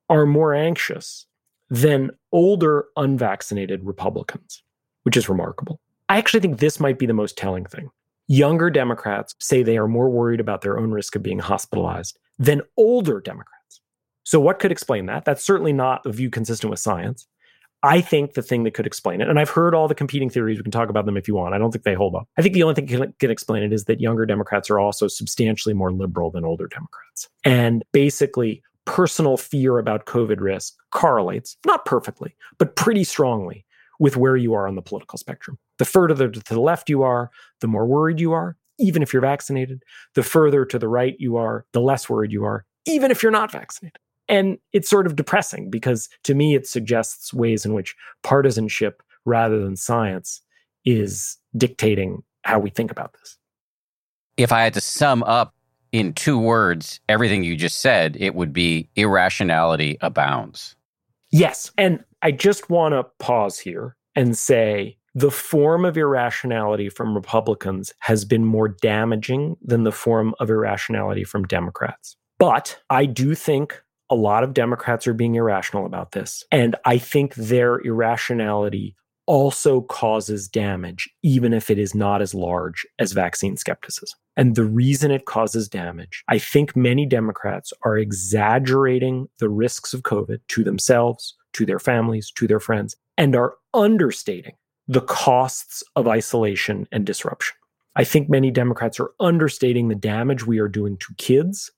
[0.08, 1.26] are more anxious
[1.70, 4.62] than older unvaccinated Republicans,
[5.02, 5.80] which is remarkable.
[6.08, 7.90] I actually think this might be the most telling thing.
[8.26, 12.62] Younger Democrats say they are more worried about their own risk of being hospitalized than
[12.76, 13.80] older Democrats.
[14.24, 15.24] So, what could explain that?
[15.24, 17.26] That's certainly not a view consistent with science.
[17.82, 20.56] I think the thing that could explain it, and I've heard all the competing theories,
[20.56, 21.54] we can talk about them if you want.
[21.54, 22.26] I don't think they hold up.
[22.38, 25.06] I think the only thing that can, explain it is that younger Democrats are also
[25.06, 27.28] substantially more liberal than older Democrats.
[27.44, 33.64] And basically, personal fear about COVID risk correlates, not perfectly, but pretty strongly
[33.98, 35.58] with where you are on the political spectrum.
[35.78, 39.22] The further to the left you are, the more worried you are, even if you're
[39.22, 39.82] vaccinated.
[40.14, 43.32] The further to the right you are, the less worried you are, even if you're
[43.32, 43.98] not vaccinated.
[44.28, 49.62] And it's sort of depressing because to me, it suggests ways in which partisanship rather
[49.62, 50.40] than science
[50.84, 53.36] is dictating how we think about this.
[54.36, 55.53] If I had to sum up
[55.94, 60.74] in two words everything you just said, it would be irrationality abounds.
[61.30, 61.70] Yes.
[61.78, 67.94] And I just want to pause here and say the form of irrationality from Republicans
[68.00, 72.16] has been more damaging than the form of irrationality from Democrats.
[72.40, 73.80] But I do think
[74.10, 76.42] a lot of Democrats are being irrational about this.
[76.50, 82.86] And I think their irrationality also causes damage, even if it is not as large
[82.98, 84.18] as vaccine skepticism.
[84.36, 90.02] And the reason it causes damage, I think many Democrats are exaggerating the risks of
[90.02, 94.54] COVID to themselves, to their families, to their friends, and are understating
[94.88, 97.56] the costs of isolation and disruption.
[97.96, 101.70] I think many Democrats are understating the damage we are doing to kids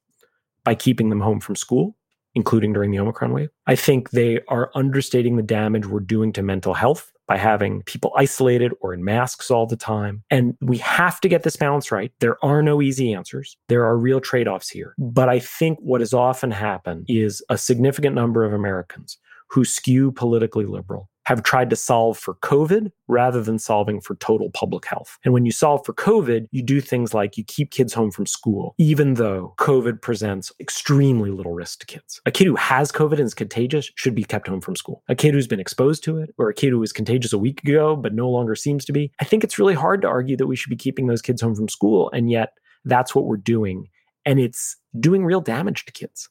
[0.64, 1.96] by keeping them home from school,
[2.36, 3.48] including during the Omicron wave.
[3.66, 8.12] I think they are understating the damage we're doing to mental health by having people
[8.16, 10.22] isolated or in masks all the time.
[10.30, 12.12] And we have to get this balance right.
[12.20, 13.56] There are no easy answers.
[13.68, 14.94] There are real trade offs here.
[14.98, 19.18] But I think what has often happened is a significant number of Americans
[19.50, 24.48] who skew politically liberal have tried to solve for COVID rather than solving for total
[24.50, 25.18] public health.
[25.24, 28.26] And when you solve for COVID, you do things like you keep kids home from
[28.26, 32.20] school, even though COVID presents extremely little risk to kids.
[32.26, 35.02] A kid who has COVID and is contagious should be kept home from school.
[35.08, 37.62] A kid who's been exposed to it, or a kid who was contagious a week
[37.64, 40.46] ago but no longer seems to be, I think it's really hard to argue that
[40.46, 42.08] we should be keeping those kids home from school.
[42.12, 42.50] And yet,
[42.84, 43.88] that's what we're doing.
[44.24, 46.28] And it's doing real damage to kids.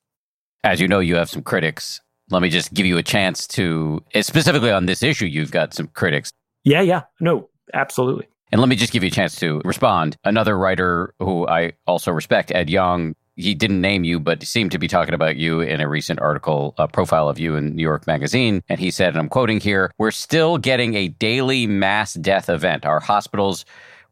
[0.64, 4.04] As you know, you have some critics let me just give you a chance to,
[4.14, 6.32] eh, specifically on this issue, you've got some critics.
[6.64, 7.04] Yeah, yeah.
[7.20, 8.28] No, absolutely.
[8.52, 10.18] And let me just give you a chance to respond.
[10.24, 14.80] Another writer who I also respect, Ed Yong he didn't name you, but seemed to
[14.80, 18.08] be talking about you in a recent article, a profile of you in New York
[18.08, 18.64] Magazine.
[18.70, 22.86] And he said, and I'm quoting here, we're still getting a daily mass death event.
[22.86, 23.66] Our hospitals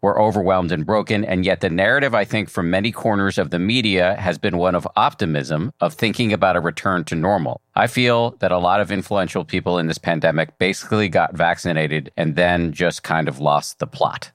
[0.04, 1.26] were overwhelmed and broken.
[1.26, 4.76] And yet, the narrative, I think, from many corners of the media has been one
[4.76, 7.62] of optimism, of thinking about a return to normal.
[7.74, 12.36] I feel that a lot of influential people in this pandemic basically got vaccinated and
[12.36, 14.32] then just kind of lost the plot.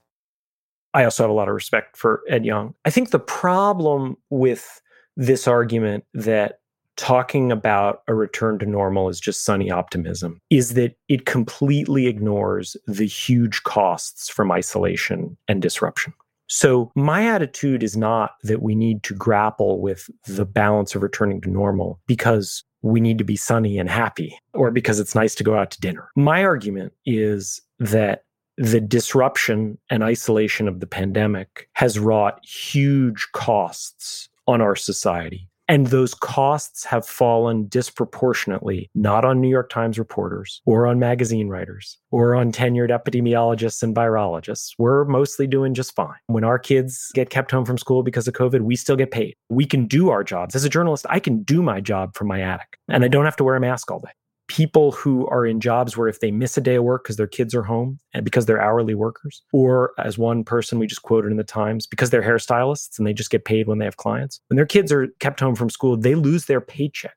[0.95, 2.75] I also have a lot of respect for Ed Yong.
[2.85, 4.81] I think the problem with
[5.17, 6.61] this argument that
[6.99, 12.77] talking about a return to normal is just sunny optimism is that it completely ignores
[12.87, 16.13] the huge costs from isolation and disruption.
[16.49, 21.41] So, my attitude is not that we need to grapple with the balance of returning
[21.43, 25.45] to normal because we need to be sunny and happy or because it's nice to
[25.45, 26.09] go out to dinner.
[26.17, 28.25] My argument is that
[28.57, 35.48] the disruption and isolation of the pandemic has wrought huge costs on our society.
[35.69, 41.49] And those costs have fallen disproportionately, not on New York Times reporters or on magazine
[41.49, 44.71] writers or on tenured epidemiologists and virologists.
[44.79, 46.17] We're mostly doing just fine.
[46.27, 49.35] When our kids get kept home from school because of COVID, we still get paid.
[49.51, 50.55] We can do our jobs.
[50.55, 53.37] As a journalist, I can do my job from my attic and I don't have
[53.37, 54.11] to wear a mask all day
[54.49, 57.27] people who are in jobs where if they miss a day of work because their
[57.27, 61.31] kids are home and because they're hourly workers, or as one person we just quoted
[61.31, 64.41] in the Times, because they're hairstylists and they just get paid when they have clients,
[64.49, 67.15] when their kids are kept home from school, they lose their paycheck.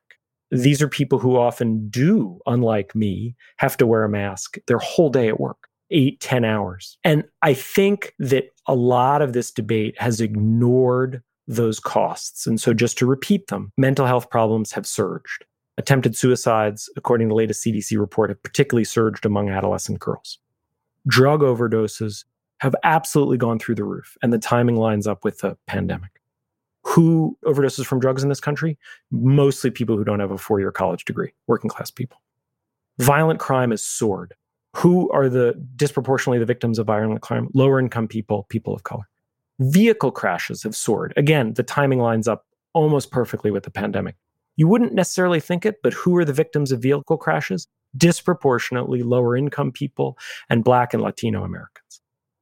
[0.50, 5.08] These are people who often do, unlike me, have to wear a mask their whole
[5.08, 6.98] day at work eight, ten hours.
[7.04, 12.46] And I think that a lot of this debate has ignored those costs.
[12.46, 15.44] And so, just to repeat them, mental health problems have surged.
[15.78, 20.38] Attempted suicides, according to the latest CDC report, have particularly surged among adolescent girls.
[21.06, 22.24] Drug overdoses
[22.60, 26.20] have absolutely gone through the roof, and the timing lines up with the pandemic.
[26.84, 28.78] Who overdoses from drugs in this country?
[29.10, 32.20] Mostly people who don't have a four year college degree, working class people.
[32.98, 34.34] Violent crime has soared.
[34.76, 37.48] Who are the disproportionately the victims of violent crime?
[37.54, 39.08] Lower income people, people of color.
[39.60, 41.12] Vehicle crashes have soared.
[41.16, 44.16] Again, the timing lines up almost perfectly with the pandemic.
[44.56, 47.66] You wouldn't necessarily think it, but who are the victims of vehicle crashes?
[47.96, 52.00] Disproportionately lower income people and Black and Latino Americans.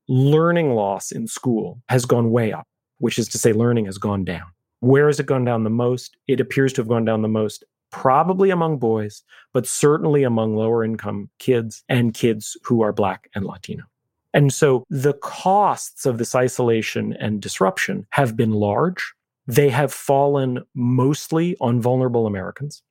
[0.08, 2.66] Learning loss in school has gone way up,
[2.98, 4.46] which is to say, learning has gone down.
[4.80, 6.16] Where has it gone down the most?
[6.26, 10.84] It appears to have gone down the most probably among boys, but certainly among lower
[10.84, 13.84] income kids and kids who are Black and Latino.
[14.32, 19.12] And so the costs of this isolation and disruption have been large.
[19.50, 22.82] They have fallen mostly on vulnerable Americans.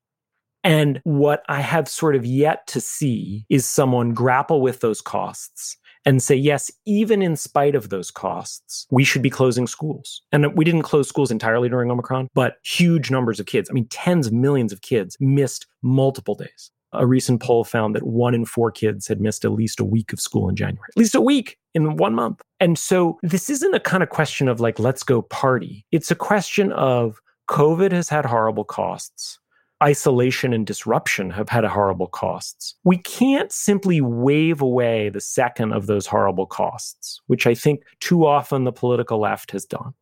[0.64, 5.78] And what I have sort of yet to see is someone grapple with those costs
[6.06, 10.22] and say, yes, even in spite of those costs, we should be closing schools.
[10.32, 13.88] And we didn't close schools entirely during Omicron, but huge numbers of kids, I mean,
[13.90, 16.72] tens of millions of kids missed multiple days.
[16.94, 20.12] A recent poll found that one in four kids had missed at least a week
[20.12, 22.42] of school in January, at least a week in one month.
[22.60, 25.86] And so this isn't a kind of question of like, let's go party.
[25.92, 29.40] It's a question of COVID has had horrible costs.
[29.82, 32.76] Isolation and disruption have had horrible costs.
[32.84, 38.26] We can't simply wave away the second of those horrible costs, which I think too
[38.26, 39.94] often the political left has done.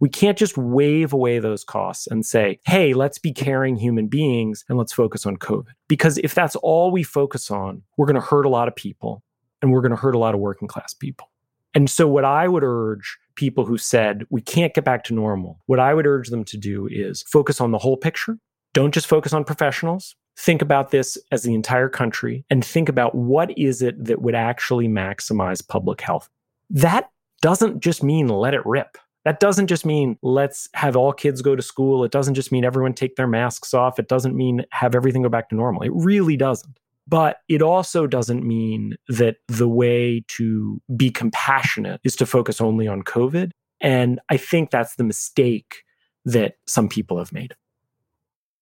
[0.00, 4.64] We can't just wave away those costs and say, hey, let's be caring human beings
[4.68, 5.72] and let's focus on COVID.
[5.88, 9.22] Because if that's all we focus on, we're going to hurt a lot of people
[9.60, 11.30] and we're going to hurt a lot of working class people.
[11.74, 15.60] And so, what I would urge people who said we can't get back to normal,
[15.66, 18.38] what I would urge them to do is focus on the whole picture.
[18.72, 20.16] Don't just focus on professionals.
[20.36, 24.34] Think about this as the entire country and think about what is it that would
[24.34, 26.28] actually maximize public health.
[26.70, 27.10] That
[27.42, 28.96] doesn't just mean let it rip.
[29.24, 32.04] That doesn't just mean let's have all kids go to school.
[32.04, 33.98] It doesn't just mean everyone take their masks off.
[33.98, 35.82] It doesn't mean have everything go back to normal.
[35.82, 36.78] It really doesn't.
[37.06, 42.86] But it also doesn't mean that the way to be compassionate is to focus only
[42.86, 43.50] on COVID.
[43.80, 45.82] And I think that's the mistake
[46.24, 47.54] that some people have made.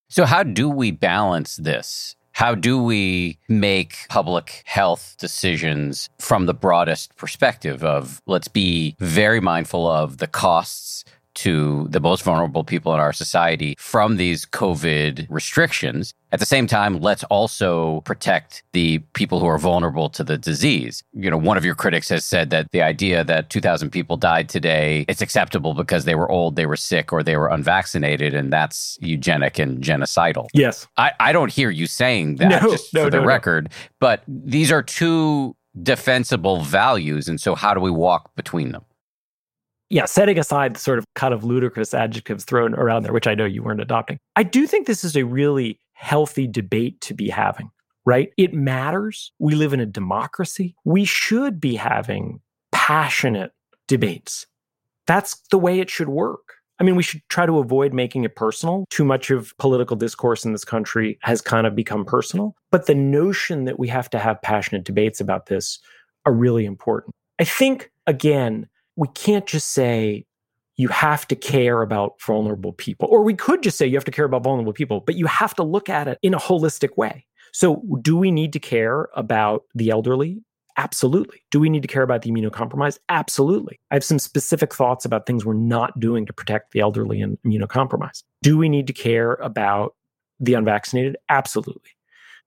[0.09, 2.17] So, how do we balance this?
[2.39, 9.41] How do we make public health decisions from the broadest perspective of let's be very
[9.41, 11.05] mindful of the costs
[11.39, 16.13] to the most vulnerable people in our society from these COVID restrictions.
[16.33, 21.05] At the same time, let's also protect the people who are vulnerable to the disease.
[21.13, 24.49] You know, one of your critics has said that the idea that 2,000 people died
[24.49, 28.53] today, it's acceptable because they were old, they were sick, or they were unvaccinated, and
[28.53, 30.49] that's eugenic and genocidal.
[30.53, 30.89] Yes.
[30.97, 33.71] I, I don't hear you saying that, no, just no, for the no, record,
[34.01, 37.29] but these are two defensible values.
[37.29, 38.85] And so, how do we walk between them?
[39.91, 43.35] Yeah, setting aside the sort of kind of ludicrous adjectives thrown around there, which I
[43.35, 47.29] know you weren't adopting, I do think this is a really healthy debate to be
[47.29, 47.71] having,
[48.05, 48.31] right?
[48.37, 49.33] It matters.
[49.39, 50.75] We live in a democracy.
[50.85, 52.41] We should be having
[52.73, 53.53] passionate
[53.87, 54.47] debates.
[55.07, 56.55] That's the way it should work.
[56.81, 58.85] I mean, we should try to avoid making it personal.
[58.91, 62.55] Too much of political discourse in this country has kind of become personal.
[62.71, 65.81] But the notion that we have to have passionate debates about this
[66.25, 67.15] are really important.
[67.41, 68.69] I think, again,
[68.99, 70.27] we can't just say
[70.77, 73.09] you have to care about vulnerable people.
[73.11, 75.55] Or we could just say you have to care about vulnerable people, but you have
[75.55, 77.25] to look at it in a holistic way.
[77.53, 80.43] So, do we need to care about the elderly?
[80.77, 81.43] Absolutely.
[81.51, 82.99] Do we need to care about the immunocompromised?
[83.09, 83.81] Absolutely.
[83.91, 87.39] I have some specific thoughts about things we're not doing to protect the elderly and
[87.47, 88.25] immunocompromised.
[88.43, 89.95] Do we need to care about
[90.41, 91.17] the unvaccinated?
[91.29, 91.91] Absolutely.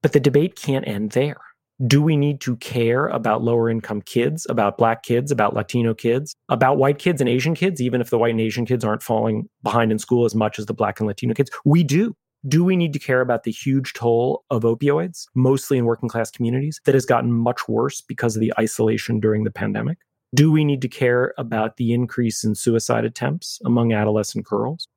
[0.01, 1.41] But the debate can't end there.
[1.87, 6.35] Do we need to care about lower income kids, about black kids, about Latino kids,
[6.49, 9.49] about white kids and Asian kids, even if the white and Asian kids aren't falling
[9.63, 11.49] behind in school as much as the black and Latino kids?
[11.65, 12.15] We do.
[12.47, 16.29] Do we need to care about the huge toll of opioids, mostly in working class
[16.29, 19.97] communities, that has gotten much worse because of the isolation during the pandemic?
[20.35, 24.87] Do we need to care about the increase in suicide attempts among adolescent girls?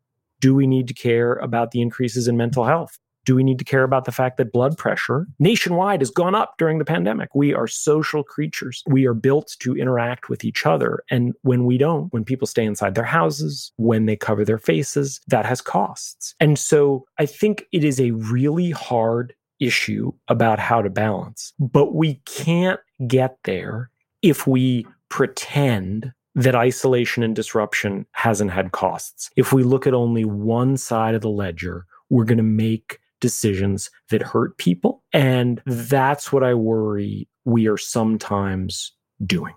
[0.41, 2.99] Do we need to care about the increases in mental health?
[3.25, 6.55] Do we need to care about the fact that blood pressure nationwide has gone up
[6.59, 7.35] during the pandemic?
[7.35, 8.83] We are social creatures.
[8.87, 11.03] We are built to interact with each other.
[11.11, 15.20] And when we don't, when people stay inside their houses, when they cover their faces,
[15.29, 16.35] that has costs.
[16.41, 21.95] And so I think it is a really hard issue about how to balance, but
[21.95, 23.91] we can't get there
[24.22, 29.31] if we pretend that isolation and disruption hasn't had costs.
[29.37, 33.91] If we look at only one side of the ledger, we're going to make decisions
[34.11, 35.03] that hurt people.
[35.14, 38.93] And that's what I worry we are sometimes
[39.25, 39.55] doing.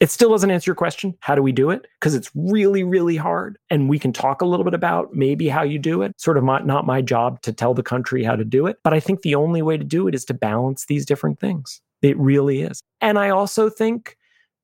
[0.00, 1.14] It still doesn't answer your question.
[1.20, 1.86] How do we do it?
[1.98, 3.58] Because it's really, really hard.
[3.68, 6.18] And we can talk a little bit about maybe how you do it.
[6.18, 8.78] Sort of my, not my job to tell the country how to do it.
[8.82, 11.82] But I think the only way to do it is to balance these different things.
[12.00, 12.80] It really is.
[13.02, 14.16] And I also think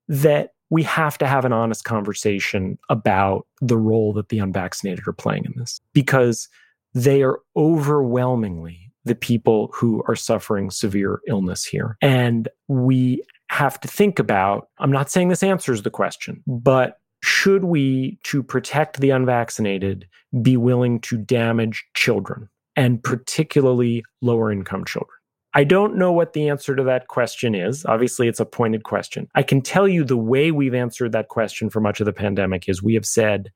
[0.08, 5.12] that we have to have an honest conversation about the role that the unvaccinated are
[5.12, 6.48] playing in this because
[6.96, 11.98] they are overwhelmingly the people who are suffering severe illness here.
[12.00, 17.64] And we have to think about I'm not saying this answers the question, but should
[17.64, 20.08] we, to protect the unvaccinated,
[20.40, 25.18] be willing to damage children and particularly lower income children?
[25.52, 27.84] I don't know what the answer to that question is.
[27.84, 29.28] Obviously, it's a pointed question.
[29.34, 32.68] I can tell you the way we've answered that question for much of the pandemic
[32.68, 33.50] is we have said,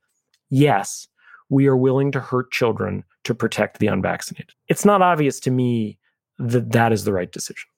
[0.50, 1.08] yes,
[1.48, 4.52] we are willing to hurt children to protect the unvaccinated.
[4.66, 5.98] It's not obvious to me
[6.38, 7.68] that that is the right decision.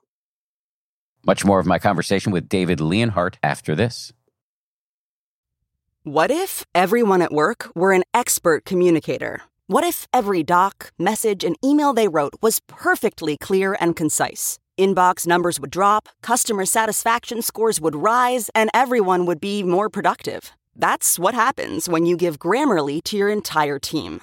[1.27, 4.15] Much more of my conversation with David Leonhardt after this.
[6.05, 9.43] What if everyone at work were an expert communicator?
[9.67, 14.59] What if every doc, message, and email they wrote was perfectly clear and concise?
[14.79, 20.53] Inbox numbers would drop, customer satisfaction scores would rise, and everyone would be more productive.
[20.75, 24.23] That's what happens when you give Grammarly to your entire team.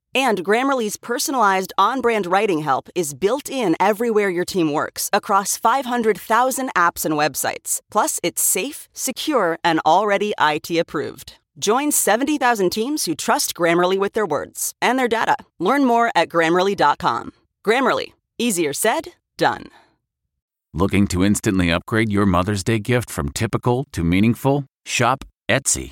[0.13, 5.55] And Grammarly's personalized on brand writing help is built in everywhere your team works across
[5.57, 7.81] 500,000 apps and websites.
[7.89, 11.37] Plus, it's safe, secure, and already IT approved.
[11.57, 15.37] Join 70,000 teams who trust Grammarly with their words and their data.
[15.59, 17.31] Learn more at grammarly.com.
[17.65, 19.65] Grammarly, easier said, done.
[20.73, 24.65] Looking to instantly upgrade your Mother's Day gift from typical to meaningful?
[24.85, 25.91] Shop Etsy.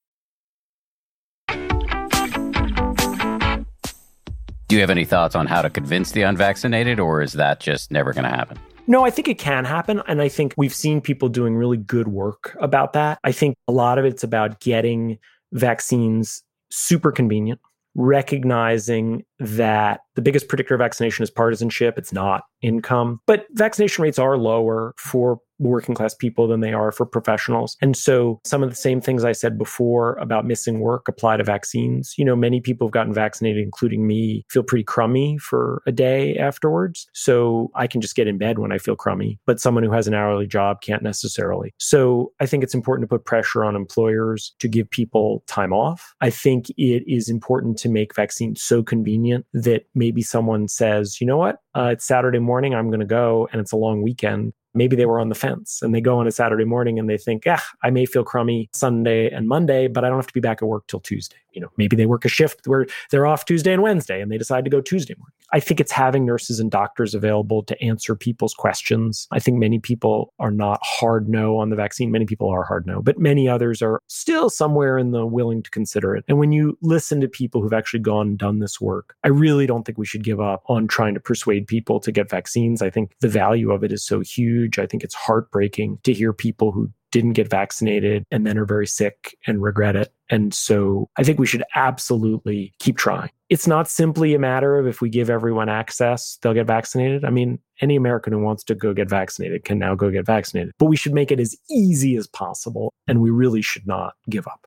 [4.71, 7.91] Do you have any thoughts on how to convince the unvaccinated, or is that just
[7.91, 8.57] never going to happen?
[8.87, 10.01] No, I think it can happen.
[10.07, 13.19] And I think we've seen people doing really good work about that.
[13.25, 15.19] I think a lot of it's about getting
[15.51, 17.59] vaccines super convenient,
[17.95, 23.19] recognizing that the biggest predictor of vaccination is partisanship, it's not income.
[23.27, 27.77] But vaccination rates are lower for working class people than they are for professionals.
[27.81, 31.43] And so some of the same things I said before about missing work apply to
[31.43, 32.13] vaccines.
[32.17, 36.37] You know, many people have gotten vaccinated, including me, feel pretty crummy for a day
[36.37, 37.07] afterwards.
[37.13, 40.07] So I can just get in bed when I feel crummy, but someone who has
[40.07, 41.73] an hourly job can't necessarily.
[41.77, 46.13] So I think it's important to put pressure on employers to give people time off.
[46.21, 51.27] I think it is important to make vaccines so convenient that maybe someone says, you
[51.27, 54.53] know what, uh, it's Saturday morning, I'm going to go and it's a long weekend
[54.73, 57.17] maybe they were on the fence and they go on a Saturday morning and they
[57.17, 60.39] think, ah, I may feel crummy Sunday and Monday, but I don't have to be
[60.39, 61.37] back at work till Tuesday.
[61.53, 64.37] You know, maybe they work a shift where they're off Tuesday and Wednesday and they
[64.37, 65.33] decide to go Tuesday morning.
[65.53, 69.27] I think it's having nurses and doctors available to answer people's questions.
[69.31, 72.11] I think many people are not hard no on the vaccine.
[72.11, 75.69] Many people are hard no, but many others are still somewhere in the willing to
[75.69, 76.23] consider it.
[76.29, 79.67] And when you listen to people who've actually gone and done this work, I really
[79.67, 82.81] don't think we should give up on trying to persuade people to get vaccines.
[82.81, 84.60] I think the value of it is so huge.
[84.77, 88.87] I think it's heartbreaking to hear people who didn't get vaccinated and then are very
[88.87, 90.13] sick and regret it.
[90.29, 93.29] And so I think we should absolutely keep trying.
[93.49, 97.25] It's not simply a matter of if we give everyone access, they'll get vaccinated.
[97.25, 100.71] I mean, any American who wants to go get vaccinated can now go get vaccinated,
[100.79, 102.93] but we should make it as easy as possible.
[103.07, 104.65] And we really should not give up.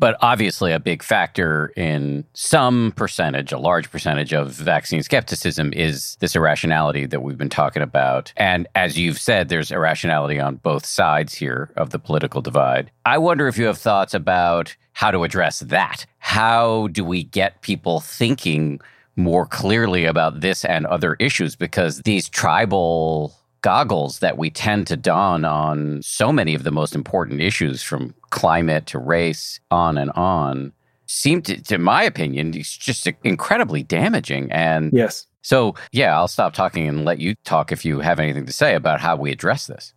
[0.00, 6.16] But obviously, a big factor in some percentage, a large percentage of vaccine skepticism is
[6.20, 8.32] this irrationality that we've been talking about.
[8.38, 12.90] And as you've said, there's irrationality on both sides here of the political divide.
[13.04, 16.06] I wonder if you have thoughts about how to address that.
[16.18, 18.80] How do we get people thinking
[19.16, 21.56] more clearly about this and other issues?
[21.56, 26.94] Because these tribal goggles that we tend to don on so many of the most
[26.94, 30.72] important issues from climate to race, on and on,
[31.06, 34.50] seem to, to my opinion, it's just incredibly damaging.
[34.52, 35.26] And yes.
[35.42, 38.74] So, yeah, I'll stop talking and let you talk if you have anything to say
[38.74, 39.94] about how we address this.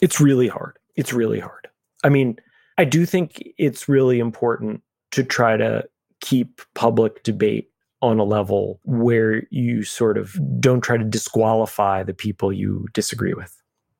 [0.00, 0.78] It's really hard.
[0.96, 1.68] It's really hard.
[2.04, 2.38] I mean,
[2.78, 5.84] I do think it's really important to try to
[6.20, 7.70] keep public debate
[8.02, 13.34] on a level where you sort of don't try to disqualify the people you disagree
[13.34, 13.56] with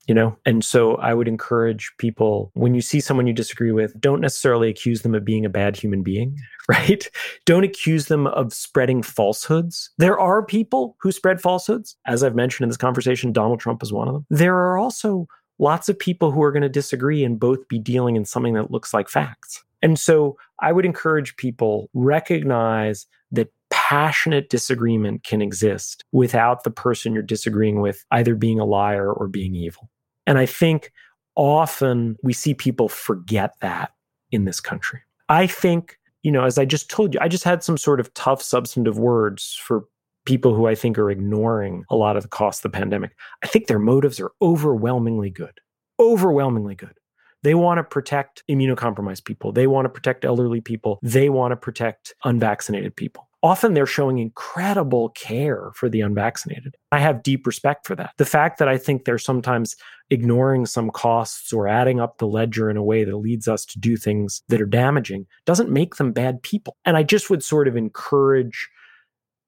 [0.06, 0.36] you know?
[0.46, 4.68] And so i would encourage people when you see someone you disagree with don't necessarily
[4.68, 6.36] accuse them of being a bad human being
[6.68, 7.08] right?
[7.44, 9.90] Don't accuse them of spreading falsehoods.
[9.98, 11.96] There are people who spread falsehoods.
[12.06, 14.26] As i've mentioned in this conversation donald trump is one of them.
[14.30, 15.26] There are also
[15.58, 18.70] lots of people who are going to disagree and both be dealing in something that
[18.70, 19.64] looks like facts.
[19.82, 23.52] And so i would encourage people recognize that
[23.88, 29.28] passionate disagreement can exist without the person you're disagreeing with either being a liar or
[29.28, 29.88] being evil.
[30.26, 30.90] And I think
[31.36, 33.92] often we see people forget that
[34.32, 35.02] in this country.
[35.28, 38.12] I think, you know, as I just told you, I just had some sort of
[38.14, 39.84] tough substantive words for
[40.24, 43.12] people who I think are ignoring a lot of the cost of the pandemic.
[43.44, 45.60] I think their motives are overwhelmingly good.
[46.00, 46.98] Overwhelmingly good.
[47.44, 49.52] They want to protect immunocompromised people.
[49.52, 50.98] They want to protect elderly people.
[51.02, 56.74] They want to protect unvaccinated people often they're showing incredible care for the unvaccinated.
[56.90, 58.10] I have deep respect for that.
[58.18, 59.76] The fact that I think they're sometimes
[60.10, 63.78] ignoring some costs or adding up the ledger in a way that leads us to
[63.78, 66.76] do things that are damaging doesn't make them bad people.
[66.84, 68.68] And I just would sort of encourage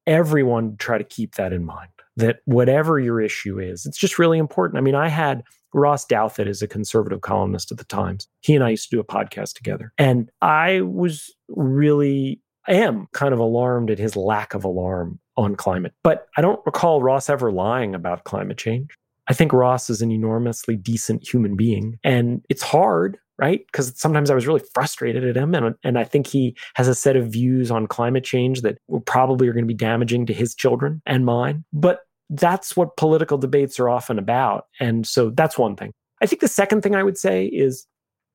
[0.07, 4.17] everyone to try to keep that in mind that whatever your issue is, it's just
[4.17, 4.77] really important.
[4.77, 5.43] I mean, I had
[5.73, 8.27] Ross Douthat is a conservative columnist at the Times.
[8.39, 9.93] He and I used to do a podcast together.
[9.97, 15.93] And I was really Am kind of alarmed at his lack of alarm on climate.
[16.03, 18.91] But I don't recall Ross ever lying about climate change.
[19.27, 21.99] I think Ross is an enormously decent human being.
[22.03, 23.61] And it's hard, right?
[23.67, 25.53] Because sometimes I was really frustrated at him.
[25.53, 29.47] And, and I think he has a set of views on climate change that probably
[29.47, 31.63] are going to be damaging to his children and mine.
[31.71, 34.65] But that's what political debates are often about.
[34.79, 35.91] And so that's one thing.
[36.21, 37.85] I think the second thing I would say is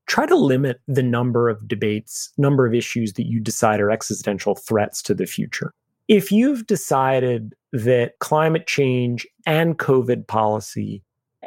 [0.06, 4.54] try to limit the number of debates, number of issues that you decide are existential
[4.54, 5.72] threats to the future.
[6.08, 11.02] If you've decided that climate change and COVID policy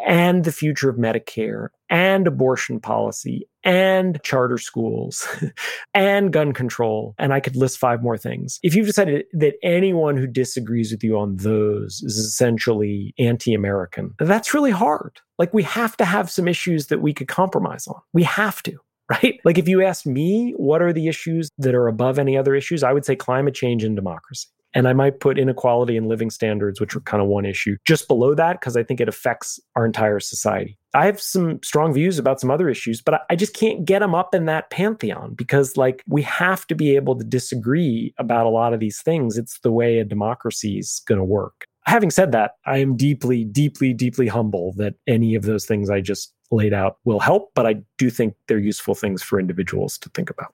[0.05, 5.27] and the future of Medicare and abortion policy and charter schools
[5.93, 7.15] and gun control.
[7.17, 8.59] And I could list five more things.
[8.63, 14.13] If you've decided that anyone who disagrees with you on those is essentially anti American,
[14.19, 15.19] that's really hard.
[15.37, 18.01] Like we have to have some issues that we could compromise on.
[18.13, 18.79] We have to
[19.09, 19.39] right?
[19.45, 22.83] Like if you ask me, what are the issues that are above any other issues?
[22.83, 24.47] I would say climate change and democracy.
[24.73, 28.07] And I might put inequality and living standards, which are kind of one issue, just
[28.07, 30.77] below that, because I think it affects our entire society.
[30.93, 34.13] I have some strong views about some other issues, but I just can't get them
[34.13, 38.49] up in that pantheon because, like, we have to be able to disagree about a
[38.49, 39.37] lot of these things.
[39.37, 41.65] It's the way a democracy is going to work.
[41.85, 46.01] Having said that, I am deeply, deeply, deeply humble that any of those things I
[46.01, 50.09] just laid out will help, but I do think they're useful things for individuals to
[50.09, 50.53] think about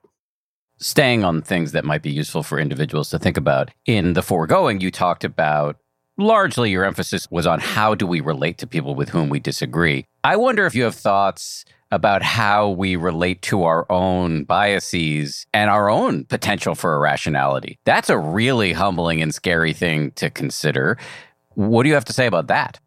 [0.78, 3.70] staying on things that might be useful for individuals to think about.
[3.86, 5.76] In the foregoing, you talked about
[6.16, 10.06] largely your emphasis was on how do we relate to people with whom we disagree.
[10.22, 15.70] I wonder if you have thoughts about how we relate to our own biases and
[15.70, 17.78] our own potential for irrationality.
[17.84, 20.98] That's a really humbling and scary thing to consider.
[21.50, 22.80] What do you have to say about that?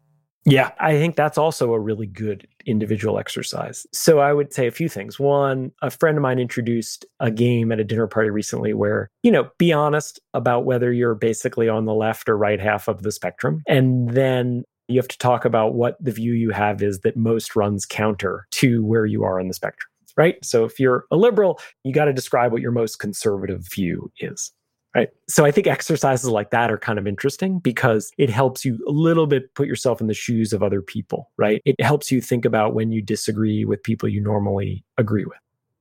[0.48, 3.86] Yeah, I think that's also a really good individual exercise.
[3.92, 5.20] So I would say a few things.
[5.20, 9.30] One, a friend of mine introduced a game at a dinner party recently where, you
[9.30, 13.12] know, be honest about whether you're basically on the left or right half of the
[13.12, 13.62] spectrum.
[13.68, 17.54] And then you have to talk about what the view you have is that most
[17.54, 20.42] runs counter to where you are on the spectrum, right?
[20.42, 24.50] So if you're a liberal, you got to describe what your most conservative view is.
[24.94, 25.08] Right.
[25.28, 28.90] So I think exercises like that are kind of interesting because it helps you a
[28.90, 31.60] little bit put yourself in the shoes of other people, right?
[31.64, 35.38] It helps you think about when you disagree with people you normally agree with.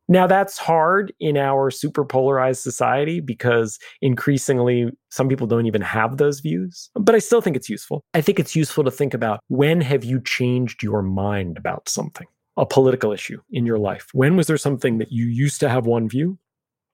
[0.10, 6.18] Now, that's hard in our super polarized society because increasingly some people don't even have
[6.18, 6.90] those views.
[6.96, 8.06] But I still think it's useful.
[8.14, 12.28] I think it's useful to think about when have you changed your mind about something,
[12.56, 14.08] a political issue in your life?
[14.14, 16.40] When was there something that you used to have one view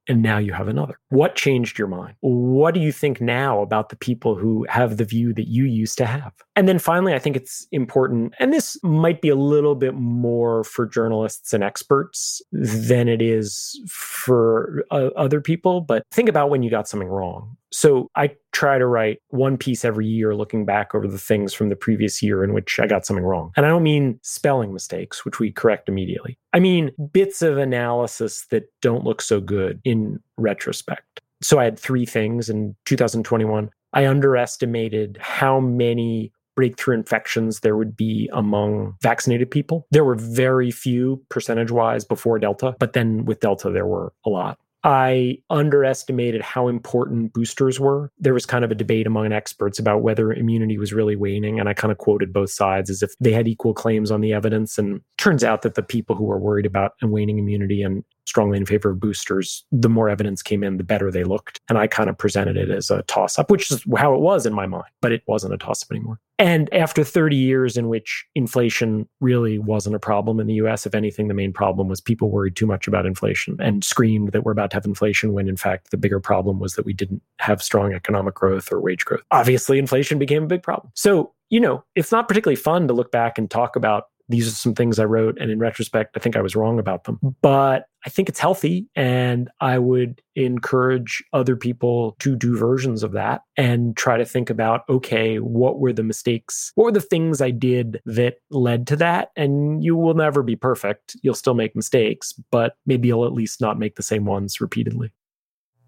[0.07, 0.99] and now you have another.
[1.09, 2.15] What changed your mind?
[2.21, 5.97] What do you think now about the people who have the view that you used
[5.99, 6.33] to have?
[6.55, 10.63] And then finally, I think it's important, and this might be a little bit more
[10.63, 16.63] for journalists and experts than it is for uh, other people, but think about when
[16.63, 17.57] you got something wrong.
[17.73, 21.69] So I try to write one piece every year looking back over the things from
[21.69, 23.51] the previous year in which I got something wrong.
[23.57, 26.37] And I don't mean spelling mistakes, which we correct immediately.
[26.53, 31.19] I mean bits of analysis that don't look so good in retrospect.
[31.41, 33.71] So I had three things in 2021.
[33.91, 39.87] I underestimated how many breakthrough infections there would be among vaccinated people.
[39.89, 44.29] There were very few percentage wise before Delta, but then with Delta, there were a
[44.29, 44.59] lot.
[44.83, 48.11] I underestimated how important boosters were.
[48.19, 51.59] There was kind of a debate among experts about whether immunity was really waning.
[51.59, 54.33] And I kind of quoted both sides as if they had equal claims on the
[54.33, 54.77] evidence.
[54.77, 58.65] And turns out that the people who were worried about waning immunity and strongly in
[58.65, 61.59] favor of boosters, the more evidence came in, the better they looked.
[61.69, 64.45] And I kind of presented it as a toss up, which is how it was
[64.45, 66.19] in my mind, but it wasn't a toss up anymore.
[66.39, 70.95] And after 30 years in which inflation really wasn't a problem in the US, if
[70.95, 74.51] anything, the main problem was people worried too much about inflation and screamed that we're
[74.51, 77.61] about to have inflation when in fact the bigger problem was that we didn't have
[77.61, 79.23] strong economic growth or wage growth.
[79.31, 80.91] Obviously, inflation became a big problem.
[80.95, 84.51] So, you know, it's not particularly fun to look back and talk about these are
[84.51, 85.37] some things I wrote.
[85.39, 87.19] And in retrospect, I think I was wrong about them.
[87.41, 88.87] But I think it's healthy.
[88.95, 94.49] And I would encourage other people to do versions of that and try to think
[94.49, 96.71] about okay, what were the mistakes?
[96.75, 99.31] What were the things I did that led to that?
[99.35, 101.15] And you will never be perfect.
[101.21, 105.11] You'll still make mistakes, but maybe you'll at least not make the same ones repeatedly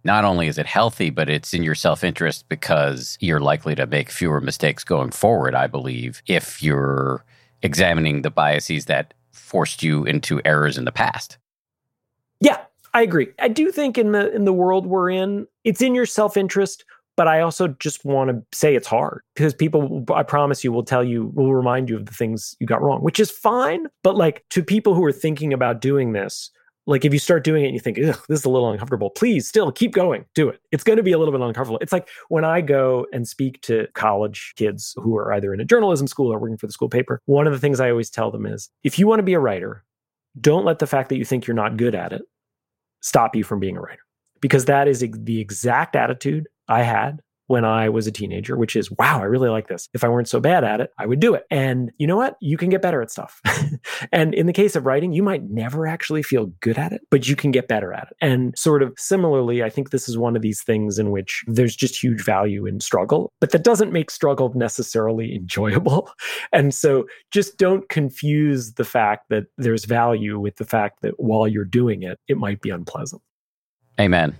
[0.05, 3.88] not only is it healthy, but it's in your self interest because you're likely to
[3.88, 7.25] make fewer mistakes going forward, I believe, if you're
[7.66, 11.38] examining the biases that forced you into errors in the past.
[12.39, 12.59] Yeah,
[12.93, 13.28] I agree.
[13.39, 16.86] I do think in the in the world we're in, it's in your self-interest,
[17.18, 20.84] but I also just want to say it's hard because people I promise you will
[20.84, 24.16] tell you will remind you of the things you got wrong, which is fine, but
[24.16, 26.51] like to people who are thinking about doing this,
[26.88, 29.47] like if you start doing it and you think, this is a little uncomfortable, please
[29.47, 30.59] still keep going, do it.
[30.71, 31.79] It's going to be a little bit uncomfortable.
[31.81, 35.65] It's like when I go and speak to college kids who are either in a
[35.65, 38.31] journalism school or working for the school paper, one of the things I always tell
[38.31, 39.83] them is if you want to be a writer,
[40.39, 42.21] don't let the fact that you think you're not good at it
[43.01, 44.01] stop you from being a writer.
[44.41, 48.89] Because that is the exact attitude I had when I was a teenager, which is,
[48.91, 49.87] wow, I really like this.
[49.93, 51.43] If I weren't so bad at it, I would do it.
[51.51, 52.37] And you know what?
[52.41, 53.41] You can get better at stuff.
[54.11, 57.27] and in the case of writing, you might never actually feel good at it, but
[57.27, 58.17] you can get better at it.
[58.21, 61.75] And sort of similarly, I think this is one of these things in which there's
[61.75, 66.09] just huge value in struggle, but that doesn't make struggle necessarily enjoyable.
[66.51, 71.47] and so just don't confuse the fact that there's value with the fact that while
[71.47, 73.21] you're doing it, it might be unpleasant.
[73.99, 74.37] Amen.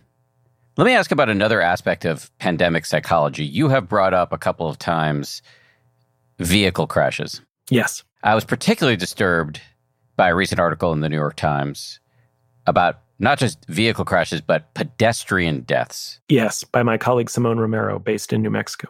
[0.78, 3.46] Let me ask about another aspect of pandemic psychology.
[3.46, 5.42] You have brought up a couple of times
[6.40, 7.40] vehicle crashes.
[7.70, 8.04] Yes.
[8.24, 9.62] I was particularly disturbed
[10.18, 12.02] by a recent article in the New York Times
[12.68, 16.20] about not just vehicle crashes, but pedestrian deaths.
[16.28, 18.90] Yes, by my colleague Simon Romero, based in New Mexico.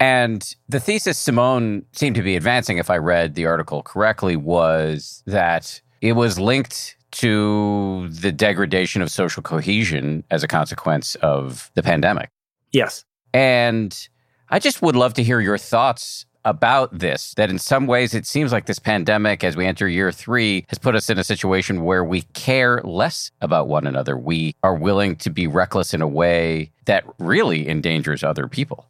[0.00, 5.22] And the thesis Simon seemed to be advancing, if I read the article correctly, was
[5.26, 11.82] that it was linked to the degradation of social cohesion as a consequence of the
[11.82, 12.28] pandemic.
[12.72, 13.04] Yes.
[13.32, 14.08] And
[14.50, 18.24] I just would love to hear your thoughts about this that in some ways it
[18.26, 21.84] seems like this pandemic as we enter year 3 has put us in a situation
[21.84, 26.06] where we care less about one another we are willing to be reckless in a
[26.06, 28.86] way that really endangers other people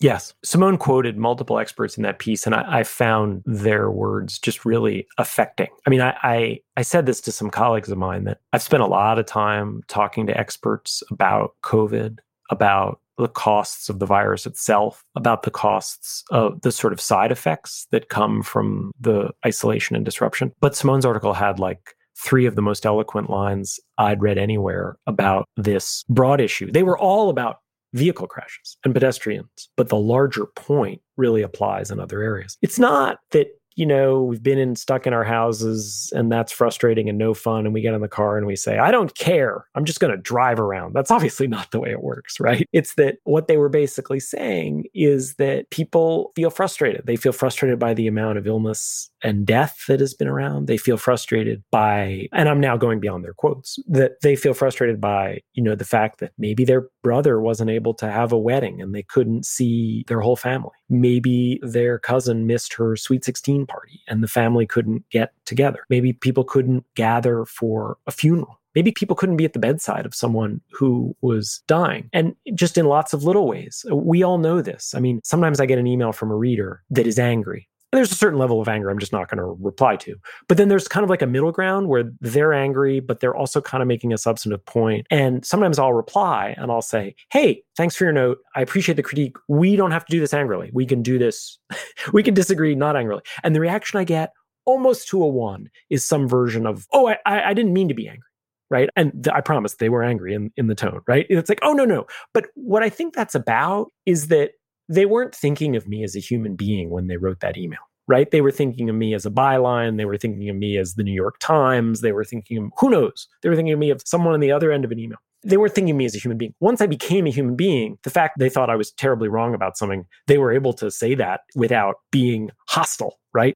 [0.00, 0.32] Yes.
[0.42, 5.06] Simon quoted multiple experts in that piece, and I, I found their words just really
[5.18, 5.68] affecting.
[5.86, 8.82] I mean, I, I, I, said this to some colleagues of mine that I've spent
[8.82, 12.18] a lot of time talking to experts about COVID,
[12.50, 17.30] about the costs of the virus itself, about the costs of the sort of side
[17.30, 20.52] effects that come from the isolation and disruption.
[20.60, 25.46] But Simon's article had like three of the most eloquent lines I'd read anywhere about
[25.56, 26.70] this broad issue.
[26.72, 27.58] They were all about
[27.92, 32.56] vehicle crashes and pedestrians, but the larger point really applies in other areas.
[32.62, 37.08] It's not that you know, we've been in stuck in our houses and that's frustrating
[37.08, 37.64] and no fun.
[37.64, 39.66] And we get in the car and we say, I don't care.
[39.74, 40.94] I'm just going to drive around.
[40.94, 42.66] That's obviously not the way it works, right?
[42.72, 47.06] It's that what they were basically saying is that people feel frustrated.
[47.06, 50.66] They feel frustrated by the amount of illness and death that has been around.
[50.66, 55.00] They feel frustrated by, and I'm now going beyond their quotes, that they feel frustrated
[55.00, 58.80] by, you know, the fact that maybe their brother wasn't able to have a wedding
[58.80, 60.70] and they couldn't see their whole family.
[60.88, 65.80] Maybe their cousin missed her sweet 16 party and the family couldn't get together.
[65.88, 68.60] Maybe people couldn't gather for a funeral.
[68.74, 72.08] Maybe people couldn't be at the bedside of someone who was dying.
[72.12, 73.84] And just in lots of little ways.
[73.90, 74.94] We all know this.
[74.94, 78.16] I mean, sometimes I get an email from a reader that is angry there's a
[78.16, 80.16] certain level of anger I'm just not going to reply to.
[80.48, 83.60] But then there's kind of like a middle ground where they're angry, but they're also
[83.60, 85.06] kind of making a substantive point.
[85.10, 88.38] And sometimes I'll reply and I'll say, Hey, thanks for your note.
[88.54, 89.36] I appreciate the critique.
[89.48, 90.70] We don't have to do this angrily.
[90.72, 91.58] We can do this.
[92.12, 93.22] we can disagree not angrily.
[93.42, 94.32] And the reaction I get
[94.66, 98.08] almost to a one is some version of, Oh, I, I didn't mean to be
[98.08, 98.24] angry
[98.70, 98.88] right?
[98.94, 101.26] And th- I promise they were angry in, in the tone, right?
[101.28, 102.06] It's like, oh, no, no.
[102.32, 104.52] But what I think that's about is that
[104.90, 108.32] they weren't thinking of me as a human being when they wrote that email right?
[108.32, 109.96] They were thinking of me as a byline.
[109.96, 112.00] They were thinking of me as the New York Times.
[112.00, 113.28] They were thinking of who knows?
[113.40, 115.18] They were thinking of me of someone on the other end of an email.
[115.44, 116.52] They weren't thinking of me as a human being.
[116.58, 119.78] Once I became a human being, the fact they thought I was terribly wrong about
[119.78, 123.54] something, they were able to say that without being hostile, right?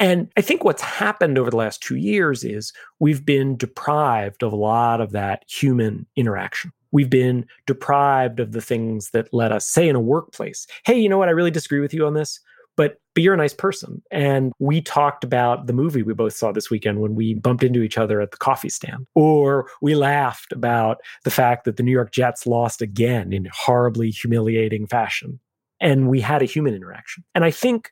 [0.00, 4.52] And I think what's happened over the last two years is we've been deprived of
[4.52, 6.72] a lot of that human interaction.
[6.94, 11.08] We've been deprived of the things that let us say in a workplace, hey, you
[11.08, 11.28] know what?
[11.28, 12.40] I really disagree with you on this,
[12.76, 14.02] but but you're a nice person.
[14.10, 17.82] And we talked about the movie we both saw this weekend when we bumped into
[17.82, 19.06] each other at the coffee stand.
[19.14, 24.10] Or we laughed about the fact that the New York Jets lost again in horribly
[24.10, 25.38] humiliating fashion.
[25.80, 27.24] And we had a human interaction.
[27.34, 27.90] And I think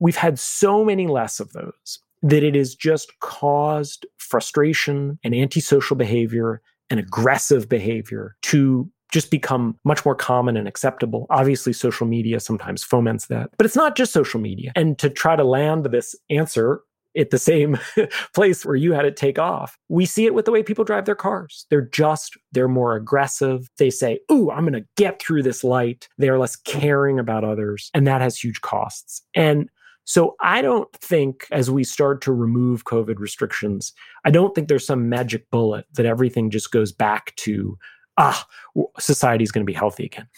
[0.00, 5.96] we've had so many less of those that it has just caused frustration and antisocial
[5.96, 11.26] behavior and aggressive behavior to just become much more common and acceptable.
[11.30, 14.72] Obviously, social media sometimes foments that, but it's not just social media.
[14.74, 16.80] And to try to land this answer
[17.16, 17.78] at the same
[18.34, 19.78] place where you had it take off.
[19.88, 21.66] We see it with the way people drive their cars.
[21.70, 23.68] They're just, they're more aggressive.
[23.78, 26.08] They say, Ooh, I'm going to get through this light.
[26.18, 27.90] They're less caring about others.
[27.94, 29.22] And that has huge costs.
[29.34, 29.68] And
[30.04, 33.92] so I don't think as we start to remove COVID restrictions,
[34.24, 37.78] I don't think there's some magic bullet that everything just goes back to
[38.18, 38.46] ah,
[38.98, 40.28] society is going to be healthy again.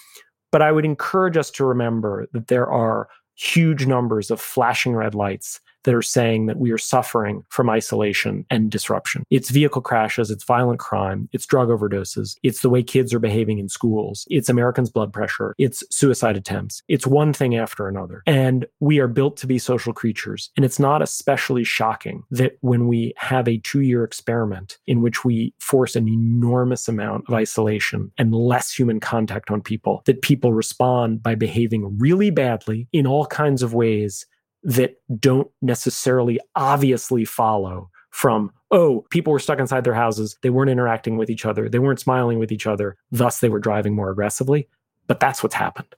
[0.53, 5.15] But I would encourage us to remember that there are huge numbers of flashing red
[5.15, 9.25] lights that are saying that we are suffering from isolation and disruption.
[9.31, 13.59] It's vehicle crashes, it's violent crime, it's drug overdoses, it's the way kids are behaving
[13.59, 16.83] in schools, it's Americans' blood pressure, it's suicide attempts.
[16.89, 18.23] It's one thing after another.
[18.27, 20.51] And we are built to be social creatures.
[20.57, 25.25] And it's not especially shocking that when we have a two year experiment in which
[25.25, 30.53] we force an enormous amount of isolation and less human contact on people, that people
[30.53, 34.27] respond by behaving really badly in all kinds of ways
[34.67, 40.37] that don't necessarily obviously follow from, oh, people were stuck inside their houses.
[40.43, 41.69] They weren't interacting with each other.
[41.69, 42.97] They weren't smiling with each other.
[43.13, 44.69] Thus, they were driving more aggressively.
[45.07, 45.95] But that's what's happened.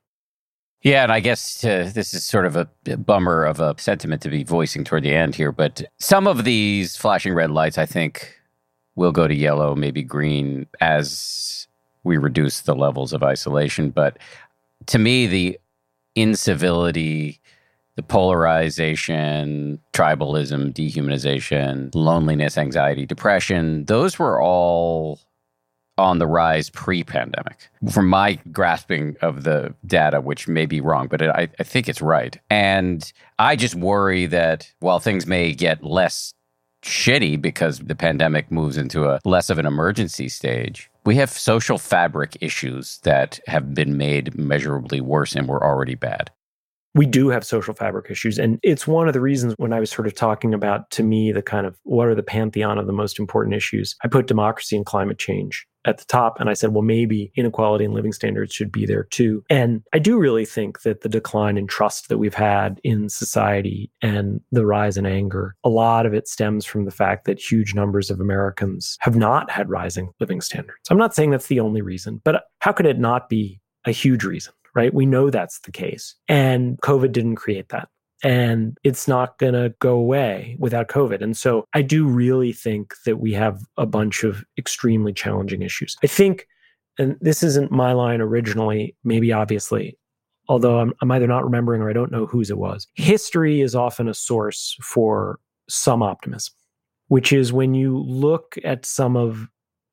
[0.83, 4.29] Yeah, and I guess uh, this is sort of a bummer of a sentiment to
[4.29, 8.39] be voicing toward the end here, but some of these flashing red lights, I think,
[8.95, 11.67] will go to yellow, maybe green as
[12.05, 13.91] we reduce the levels of isolation.
[13.91, 14.19] But
[14.87, 15.59] to me, the
[16.15, 17.41] incivility,
[17.99, 25.19] the polarization, tribalism, dehumanization, loneliness, anxiety, depression, those were all
[25.99, 27.69] on the rise pre pandemic.
[27.91, 31.89] From my grasping of the data, which may be wrong, but it, I, I think
[31.89, 32.39] it's right.
[32.49, 36.33] And I just worry that while things may get less
[36.85, 41.79] shitty because the pandemic moves into a less of an emergency stage, we have social
[41.79, 46.31] fabric issues that have been made measurably worse and were already bad
[46.99, 48.39] we do have social fabric issues.
[48.39, 51.31] And it's one of the reasons when I was sort of talking about, to me,
[51.31, 54.77] the kind of what are the pantheon of the most important issues, I put democracy
[54.77, 56.41] and climate change at the top.
[56.41, 59.45] And I said, well, maybe inequality and living standards should be there too.
[59.49, 63.93] And I do really think that the decline in trust that we've had in society
[64.03, 67.77] and the rise in anger, a lot of it stems from the fact that huge
[67.77, 70.81] numbers of Americans have not had rising living standards.
[70.91, 74.25] I'm not saying that's the only reason, but how could it not be a huge
[74.25, 74.95] reason, right?
[74.95, 76.15] We know that's the case.
[76.29, 77.89] And COVID didn't create that.
[78.23, 81.21] And it's not going to go away without COVID.
[81.21, 85.97] And so I do really think that we have a bunch of extremely challenging issues.
[86.05, 86.47] I think,
[86.97, 89.99] and this isn't my line originally, maybe obviously,
[90.49, 92.87] although I'm, I'm either not remembering or I don't know whose it was.
[92.95, 96.55] History is often a source for some optimism,
[97.09, 99.49] which is when you look at some of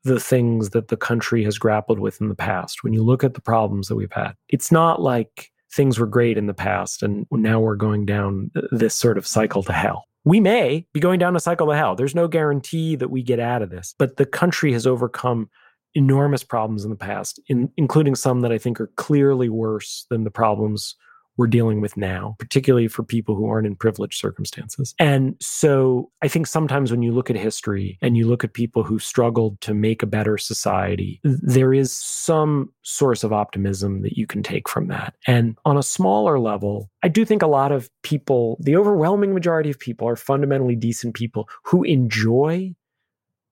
[0.05, 3.33] the things that the country has grappled with in the past, when you look at
[3.33, 7.25] the problems that we've had, it's not like things were great in the past and
[7.31, 10.05] now we're going down this sort of cycle to hell.
[10.23, 11.95] We may be going down a cycle to hell.
[11.95, 15.49] There's no guarantee that we get out of this, but the country has overcome
[15.95, 20.23] enormous problems in the past, in, including some that I think are clearly worse than
[20.23, 20.95] the problems
[21.37, 24.95] we're dealing with now, particularly for people who aren't in privileged circumstances.
[24.99, 28.83] And so I think sometimes when you look at history and you look at people
[28.83, 34.27] who struggled to make a better society, there is some source of optimism that you
[34.27, 35.15] can take from that.
[35.27, 39.69] And on a smaller level, I do think a lot of people, the overwhelming majority
[39.69, 42.73] of people, are fundamentally decent people who enjoy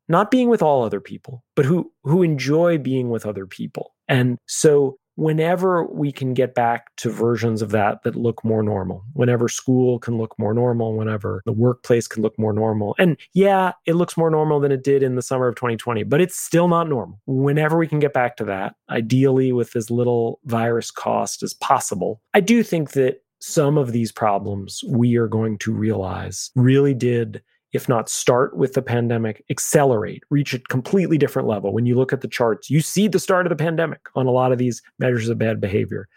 [0.09, 3.95] not being with all other people, but who who enjoy being with other people.
[4.07, 9.03] And so whenever we can get back to versions of that that look more normal,
[9.13, 12.95] whenever school can look more normal, whenever the workplace can look more normal.
[12.97, 16.21] And yeah, it looks more normal than it did in the summer of 2020, but
[16.21, 17.19] it's still not normal.
[17.25, 22.21] Whenever we can get back to that, ideally with as little virus cost as possible,
[22.33, 27.41] I do think that some of these problems we are going to realize really did
[27.73, 31.73] if not start with the pandemic, accelerate, reach a completely different level.
[31.73, 34.31] When you look at the charts, you see the start of the pandemic on a
[34.31, 36.07] lot of these measures of bad behavior.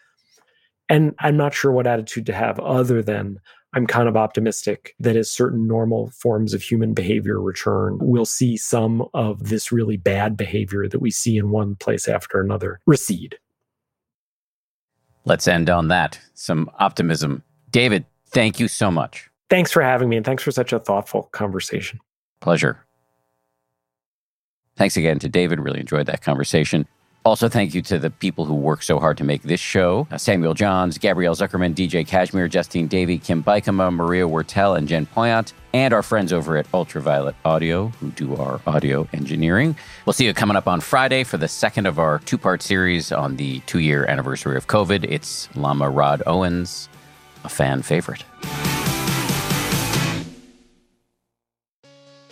[0.88, 3.40] And I'm not sure what attitude to have other than
[3.74, 8.56] I'm kind of optimistic that as certain normal forms of human behavior return, we'll see
[8.56, 13.36] some of this really bad behavior that we see in one place after another recede.
[15.24, 16.20] Let's end on that.
[16.34, 17.42] Some optimism.
[17.70, 19.28] David, thank you so much.
[19.48, 22.00] Thanks for having me, and thanks for such a thoughtful conversation.
[22.40, 22.84] Pleasure.
[24.76, 25.60] Thanks again to David.
[25.60, 26.86] Really enjoyed that conversation.
[27.24, 30.18] Also, thank you to the people who work so hard to make this show uh,
[30.18, 35.52] Samuel Johns, Gabrielle Zuckerman, DJ Kashmir, Justine Davey, Kim Bikama, Maria Wartell, and Jen Poyant,
[35.74, 39.74] and our friends over at Ultraviolet Audio who do our audio engineering.
[40.04, 43.10] We'll see you coming up on Friday for the second of our two part series
[43.10, 45.02] on the two year anniversary of COVID.
[45.02, 46.88] It's Lama Rod Owens,
[47.42, 48.22] a fan favorite.